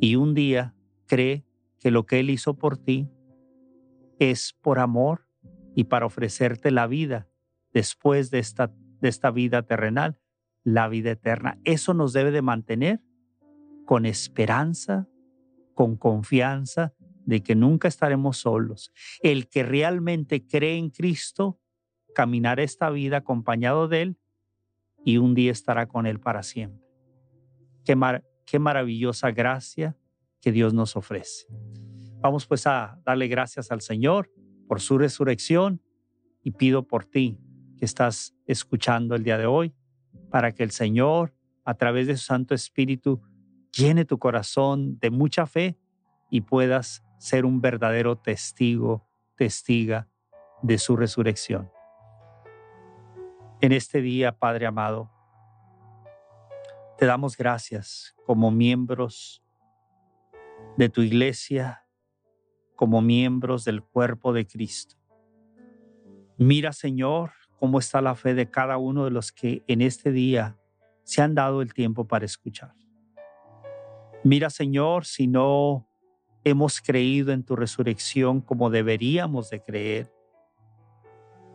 y 0.00 0.16
un 0.16 0.34
día 0.34 0.74
cree 1.06 1.44
que 1.78 1.90
lo 1.90 2.06
que 2.06 2.20
Él 2.20 2.30
hizo 2.30 2.54
por 2.54 2.78
ti 2.78 3.08
es 4.18 4.54
por 4.60 4.78
amor 4.78 5.26
y 5.74 5.84
para 5.84 6.06
ofrecerte 6.06 6.70
la 6.70 6.86
vida 6.86 7.28
después 7.72 8.30
de 8.30 8.38
esta, 8.38 8.72
de 9.00 9.08
esta 9.08 9.30
vida 9.30 9.62
terrenal, 9.62 10.20
la 10.62 10.88
vida 10.88 11.10
eterna. 11.10 11.58
Eso 11.64 11.94
nos 11.94 12.12
debe 12.12 12.30
de 12.30 12.42
mantener 12.42 13.00
con 13.86 14.06
esperanza, 14.06 15.08
con 15.74 15.96
confianza 15.96 16.94
de 17.24 17.42
que 17.42 17.54
nunca 17.54 17.88
estaremos 17.88 18.38
solos. 18.38 18.92
El 19.22 19.48
que 19.48 19.62
realmente 19.62 20.46
cree 20.46 20.76
en 20.76 20.90
Cristo 20.90 21.60
caminará 22.14 22.62
esta 22.62 22.90
vida 22.90 23.18
acompañado 23.18 23.88
de 23.88 24.02
Él 24.02 24.16
y 25.04 25.18
un 25.18 25.34
día 25.34 25.52
estará 25.52 25.86
con 25.86 26.06
Él 26.06 26.20
para 26.20 26.42
siempre. 26.42 26.86
Qué, 27.84 27.98
qué 28.46 28.58
maravillosa 28.58 29.30
gracia 29.30 29.96
que 30.40 30.52
Dios 30.52 30.74
nos 30.74 30.96
ofrece. 30.96 31.46
Vamos 32.20 32.46
pues 32.46 32.66
a 32.66 33.00
darle 33.04 33.26
gracias 33.28 33.72
al 33.72 33.80
Señor 33.80 34.30
por 34.68 34.80
su 34.80 34.98
resurrección 34.98 35.82
y 36.42 36.52
pido 36.52 36.86
por 36.86 37.04
ti 37.04 37.38
que 37.76 37.84
estás 37.84 38.34
escuchando 38.46 39.14
el 39.14 39.24
día 39.24 39.38
de 39.38 39.46
hoy 39.46 39.74
para 40.30 40.52
que 40.52 40.62
el 40.62 40.70
Señor, 40.70 41.34
a 41.64 41.74
través 41.74 42.06
de 42.06 42.16
su 42.16 42.24
Santo 42.24 42.54
Espíritu, 42.54 43.20
llene 43.76 44.04
tu 44.04 44.18
corazón 44.18 44.98
de 45.00 45.10
mucha 45.10 45.46
fe 45.46 45.78
y 46.30 46.42
puedas 46.42 47.02
ser 47.18 47.44
un 47.44 47.60
verdadero 47.60 48.16
testigo, 48.16 49.08
testiga 49.36 50.08
de 50.62 50.78
su 50.78 50.96
resurrección. 50.96 51.71
En 53.62 53.70
este 53.70 54.02
día, 54.02 54.36
Padre 54.36 54.66
amado, 54.66 55.08
te 56.98 57.06
damos 57.06 57.36
gracias 57.36 58.12
como 58.26 58.50
miembros 58.50 59.40
de 60.76 60.88
tu 60.88 61.00
iglesia, 61.02 61.86
como 62.74 63.00
miembros 63.00 63.64
del 63.64 63.80
cuerpo 63.80 64.32
de 64.32 64.48
Cristo. 64.48 64.96
Mira, 66.38 66.72
Señor, 66.72 67.30
cómo 67.60 67.78
está 67.78 68.00
la 68.00 68.16
fe 68.16 68.34
de 68.34 68.50
cada 68.50 68.78
uno 68.78 69.04
de 69.04 69.12
los 69.12 69.30
que 69.30 69.62
en 69.68 69.80
este 69.80 70.10
día 70.10 70.58
se 71.04 71.22
han 71.22 71.36
dado 71.36 71.62
el 71.62 71.72
tiempo 71.72 72.08
para 72.08 72.24
escuchar. 72.24 72.74
Mira, 74.24 74.50
Señor, 74.50 75.04
si 75.04 75.28
no 75.28 75.88
hemos 76.42 76.80
creído 76.80 77.30
en 77.30 77.44
tu 77.44 77.54
resurrección 77.54 78.40
como 78.40 78.70
deberíamos 78.70 79.50
de 79.50 79.62
creer, 79.62 80.12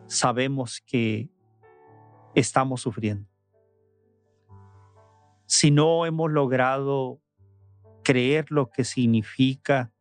sabemos 0.06 0.80
que 0.80 1.30
estamos 2.34 2.80
sufriendo. 2.80 3.28
Si 5.46 5.70
no 5.70 6.04
hemos 6.06 6.30
logrado 6.30 7.20
creer 8.02 8.50
lo 8.50 8.70
que 8.70 8.84
significa 8.84 9.92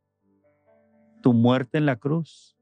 tu 1.22 1.34
muerte 1.34 1.78
en 1.78 1.86
la 1.86 1.96
cruz, 1.96 2.58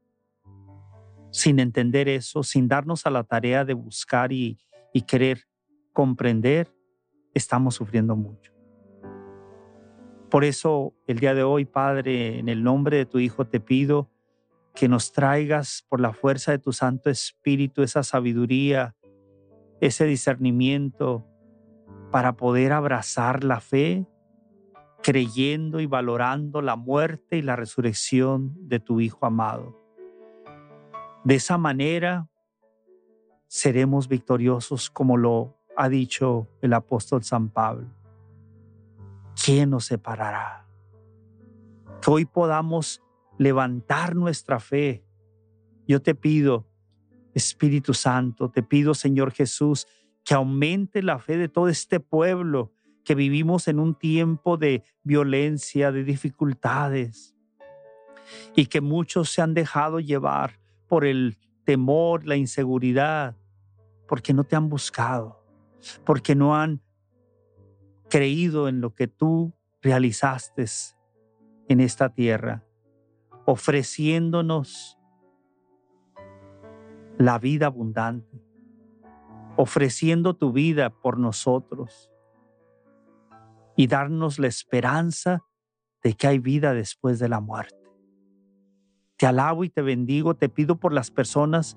sin 1.30 1.58
entender 1.58 2.08
eso, 2.08 2.42
sin 2.42 2.68
darnos 2.68 3.06
a 3.06 3.10
la 3.10 3.24
tarea 3.24 3.64
de 3.64 3.74
buscar 3.74 4.32
y, 4.32 4.58
y 4.92 5.02
querer 5.02 5.46
comprender, 5.92 6.72
estamos 7.34 7.74
sufriendo 7.74 8.16
mucho. 8.16 8.52
Por 10.30 10.44
eso 10.44 10.94
el 11.06 11.18
día 11.18 11.34
de 11.34 11.42
hoy, 11.42 11.64
Padre, 11.64 12.38
en 12.38 12.48
el 12.48 12.62
nombre 12.62 12.96
de 12.96 13.06
tu 13.06 13.18
Hijo 13.18 13.46
te 13.46 13.60
pido 13.60 14.10
que 14.74 14.88
nos 14.88 15.12
traigas 15.12 15.84
por 15.88 16.00
la 16.00 16.12
fuerza 16.12 16.52
de 16.52 16.58
tu 16.58 16.72
Santo 16.72 17.10
Espíritu 17.10 17.82
esa 17.82 18.02
sabiduría, 18.02 18.94
ese 19.80 20.04
discernimiento 20.04 21.26
para 22.10 22.36
poder 22.36 22.72
abrazar 22.72 23.44
la 23.44 23.60
fe, 23.60 24.06
creyendo 25.02 25.80
y 25.80 25.86
valorando 25.86 26.62
la 26.62 26.76
muerte 26.76 27.36
y 27.36 27.42
la 27.42 27.56
resurrección 27.56 28.54
de 28.68 28.80
tu 28.80 29.00
Hijo 29.00 29.26
amado. 29.26 29.78
De 31.24 31.34
esa 31.34 31.58
manera 31.58 32.28
seremos 33.48 34.08
victoriosos 34.08 34.90
como 34.90 35.16
lo 35.16 35.56
ha 35.76 35.88
dicho 35.88 36.48
el 36.62 36.72
apóstol 36.72 37.22
San 37.22 37.50
Pablo. 37.50 37.88
¿Quién 39.44 39.70
nos 39.70 39.86
separará? 39.86 40.66
Que 42.00 42.10
hoy 42.10 42.24
podamos 42.24 43.02
levantar 43.38 44.16
nuestra 44.16 44.58
fe. 44.60 45.04
Yo 45.86 46.00
te 46.00 46.14
pido 46.14 46.66
Espíritu 47.36 47.92
Santo, 47.92 48.50
te 48.50 48.62
pido, 48.62 48.94
Señor 48.94 49.30
Jesús, 49.30 49.86
que 50.24 50.32
aumente 50.32 51.02
la 51.02 51.18
fe 51.18 51.36
de 51.36 51.48
todo 51.50 51.68
este 51.68 52.00
pueblo 52.00 52.72
que 53.04 53.14
vivimos 53.14 53.68
en 53.68 53.78
un 53.78 53.94
tiempo 53.94 54.56
de 54.56 54.82
violencia, 55.02 55.92
de 55.92 56.02
dificultades, 56.02 57.36
y 58.56 58.66
que 58.66 58.80
muchos 58.80 59.30
se 59.30 59.42
han 59.42 59.52
dejado 59.52 60.00
llevar 60.00 60.58
por 60.88 61.04
el 61.04 61.36
temor, 61.64 62.26
la 62.26 62.36
inseguridad, 62.36 63.36
porque 64.08 64.32
no 64.32 64.44
te 64.44 64.56
han 64.56 64.70
buscado, 64.70 65.44
porque 66.04 66.34
no 66.34 66.56
han 66.56 66.80
creído 68.08 68.66
en 68.66 68.80
lo 68.80 68.94
que 68.94 69.08
tú 69.08 69.52
realizaste 69.82 70.64
en 71.68 71.80
esta 71.80 72.08
tierra, 72.14 72.64
ofreciéndonos 73.44 74.98
la 77.18 77.38
vida 77.38 77.66
abundante, 77.66 78.42
ofreciendo 79.56 80.34
tu 80.34 80.52
vida 80.52 80.90
por 80.90 81.18
nosotros 81.18 82.10
y 83.74 83.86
darnos 83.86 84.38
la 84.38 84.48
esperanza 84.48 85.42
de 86.02 86.14
que 86.14 86.26
hay 86.26 86.38
vida 86.38 86.74
después 86.74 87.18
de 87.18 87.28
la 87.28 87.40
muerte. 87.40 87.74
Te 89.16 89.26
alabo 89.26 89.64
y 89.64 89.70
te 89.70 89.82
bendigo, 89.82 90.34
te 90.34 90.48
pido 90.48 90.76
por 90.76 90.92
las 90.92 91.10
personas 91.10 91.76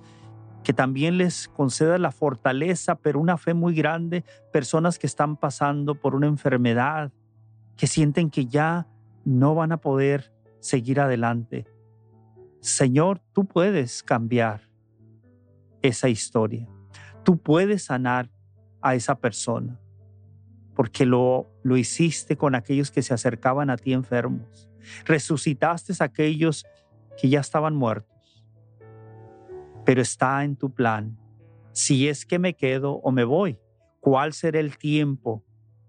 que 0.64 0.74
también 0.74 1.18
les 1.18 1.48
conceda 1.48 1.98
la 1.98 2.12
fortaleza, 2.12 2.96
pero 2.96 3.20
una 3.20 3.38
fe 3.38 3.54
muy 3.54 3.74
grande, 3.74 4.26
personas 4.52 5.00
que 5.00 5.08
están 5.08 5.38
pasando 5.38 5.96
por 5.96 6.16
una 6.16 6.28
enfermedad, 6.28 7.14
que 7.78 7.88
sienten 7.88 8.30
que 8.30 8.46
ya 8.46 8.88
no 9.24 9.56
van 9.56 9.72
a 9.72 9.78
poder 9.78 10.34
seguir 10.60 11.00
adelante. 11.00 11.66
Señor, 12.60 13.22
tú 13.32 13.46
puedes 13.46 14.04
cambiar 14.04 14.69
esa 15.82 16.10
historia. 16.10 16.68
Tú 17.24 17.38
puedes 17.38 17.84
sanar 17.84 18.30
a 18.82 18.96
esa 18.96 19.20
persona 19.20 19.80
porque 20.76 21.06
lo, 21.06 21.52
lo 21.62 21.76
hiciste 21.76 22.38
con 22.38 22.56
aquellos 22.56 22.90
que 22.90 23.02
se 23.02 23.14
acercaban 23.14 23.70
a 23.70 23.78
ti 23.78 23.92
enfermos. 23.92 24.70
Resucitaste 25.06 25.94
a 26.00 26.06
aquellos 26.06 26.66
que 27.20 27.28
ya 27.28 27.42
estaban 27.42 27.76
muertos. 27.76 28.46
Pero 29.86 30.02
está 30.02 30.44
en 30.46 30.56
tu 30.56 30.74
plan. 30.74 31.18
Si 31.74 32.08
es 32.08 32.26
que 32.26 32.40
me 32.40 32.56
quedo 32.56 32.94
o 32.94 33.12
me 33.12 33.26
voy, 33.26 33.60
¿cuál 34.00 34.34
será 34.34 34.60
el 34.60 34.78
tiempo 34.78 35.44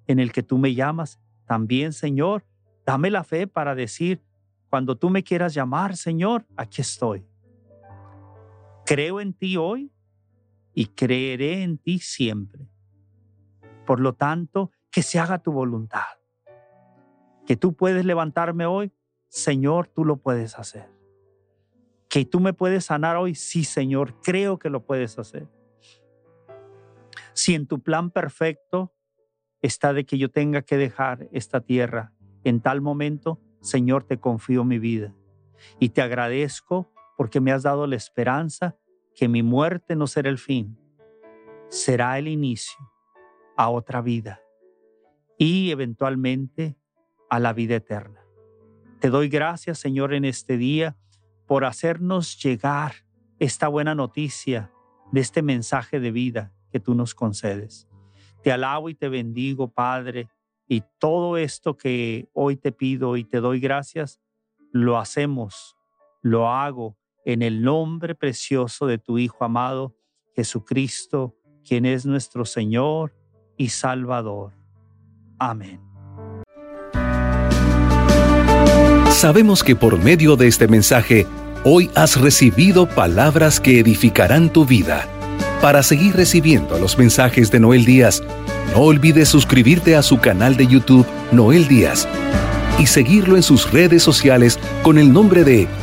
en 0.06 0.18
el 0.18 0.32
que 0.32 0.42
tú 0.42 0.58
me 0.58 0.74
llamas? 0.74 1.20
También, 1.46 1.92
Señor, 1.92 2.44
dame 2.84 3.10
la 3.10 3.22
fe 3.22 3.46
para 3.46 3.74
decir, 3.74 4.22
cuando 4.68 4.96
tú 4.96 5.10
me 5.10 5.22
quieras 5.22 5.54
llamar, 5.54 5.96
Señor, 5.96 6.46
aquí 6.56 6.80
estoy. 6.80 7.29
Creo 8.90 9.20
en 9.20 9.34
ti 9.34 9.56
hoy 9.56 9.92
y 10.74 10.86
creeré 10.86 11.62
en 11.62 11.78
ti 11.78 12.00
siempre. 12.00 12.68
Por 13.86 14.00
lo 14.00 14.14
tanto, 14.14 14.72
que 14.90 15.02
se 15.02 15.20
haga 15.20 15.38
tu 15.38 15.52
voluntad. 15.52 16.18
Que 17.46 17.54
tú 17.54 17.76
puedes 17.76 18.04
levantarme 18.04 18.66
hoy, 18.66 18.92
Señor, 19.28 19.86
tú 19.86 20.04
lo 20.04 20.16
puedes 20.16 20.58
hacer. 20.58 20.90
Que 22.08 22.24
tú 22.24 22.40
me 22.40 22.52
puedes 22.52 22.86
sanar 22.86 23.16
hoy, 23.16 23.36
sí, 23.36 23.62
Señor, 23.62 24.20
creo 24.22 24.58
que 24.58 24.70
lo 24.70 24.84
puedes 24.84 25.20
hacer. 25.20 25.46
Si 27.32 27.54
en 27.54 27.68
tu 27.68 27.80
plan 27.84 28.10
perfecto 28.10 28.92
está 29.62 29.92
de 29.92 30.04
que 30.04 30.18
yo 30.18 30.32
tenga 30.32 30.62
que 30.62 30.76
dejar 30.76 31.28
esta 31.30 31.60
tierra, 31.60 32.12
en 32.42 32.60
tal 32.60 32.80
momento, 32.80 33.40
Señor, 33.60 34.02
te 34.02 34.18
confío 34.18 34.64
mi 34.64 34.80
vida 34.80 35.14
y 35.78 35.90
te 35.90 36.02
agradezco 36.02 36.92
porque 37.16 37.40
me 37.40 37.52
has 37.52 37.62
dado 37.62 37.86
la 37.86 37.94
esperanza 37.94 38.79
que 39.20 39.28
mi 39.28 39.42
muerte 39.42 39.96
no 39.96 40.06
será 40.06 40.30
el 40.30 40.38
fin, 40.38 40.78
será 41.68 42.18
el 42.18 42.26
inicio 42.26 42.90
a 43.54 43.68
otra 43.68 44.00
vida 44.00 44.40
y 45.36 45.72
eventualmente 45.72 46.78
a 47.28 47.38
la 47.38 47.52
vida 47.52 47.74
eterna. 47.76 48.24
Te 48.98 49.10
doy 49.10 49.28
gracias, 49.28 49.78
Señor, 49.78 50.14
en 50.14 50.24
este 50.24 50.56
día 50.56 50.96
por 51.46 51.66
hacernos 51.66 52.42
llegar 52.42 52.94
esta 53.38 53.68
buena 53.68 53.94
noticia 53.94 54.72
de 55.12 55.20
este 55.20 55.42
mensaje 55.42 56.00
de 56.00 56.12
vida 56.12 56.54
que 56.72 56.80
tú 56.80 56.94
nos 56.94 57.14
concedes. 57.14 57.86
Te 58.42 58.52
alabo 58.52 58.88
y 58.88 58.94
te 58.94 59.10
bendigo, 59.10 59.68
Padre, 59.68 60.30
y 60.66 60.82
todo 60.98 61.36
esto 61.36 61.76
que 61.76 62.30
hoy 62.32 62.56
te 62.56 62.72
pido 62.72 63.18
y 63.18 63.24
te 63.24 63.40
doy 63.40 63.60
gracias, 63.60 64.18
lo 64.72 64.96
hacemos, 64.96 65.76
lo 66.22 66.48
hago 66.48 66.96
en 67.24 67.42
el 67.42 67.62
nombre 67.62 68.14
precioso 68.14 68.86
de 68.86 68.98
tu 68.98 69.18
Hijo 69.18 69.44
amado, 69.44 69.94
Jesucristo, 70.34 71.36
quien 71.64 71.84
es 71.84 72.06
nuestro 72.06 72.44
Señor 72.44 73.14
y 73.56 73.68
Salvador. 73.68 74.52
Amén. 75.38 75.80
Sabemos 79.10 79.62
que 79.62 79.76
por 79.76 80.02
medio 80.02 80.36
de 80.36 80.46
este 80.46 80.66
mensaje, 80.66 81.26
hoy 81.64 81.90
has 81.94 82.18
recibido 82.18 82.88
palabras 82.88 83.60
que 83.60 83.80
edificarán 83.80 84.50
tu 84.50 84.64
vida. 84.64 85.06
Para 85.60 85.82
seguir 85.82 86.14
recibiendo 86.16 86.78
los 86.78 86.96
mensajes 86.96 87.50
de 87.50 87.60
Noel 87.60 87.84
Díaz, 87.84 88.22
no 88.74 88.82
olvides 88.82 89.28
suscribirte 89.28 89.94
a 89.94 90.02
su 90.02 90.18
canal 90.20 90.56
de 90.56 90.66
YouTube 90.66 91.06
Noel 91.32 91.68
Díaz 91.68 92.08
y 92.78 92.86
seguirlo 92.86 93.36
en 93.36 93.42
sus 93.42 93.70
redes 93.70 94.02
sociales 94.02 94.58
con 94.82 94.96
el 94.96 95.12
nombre 95.12 95.44
de 95.44 95.68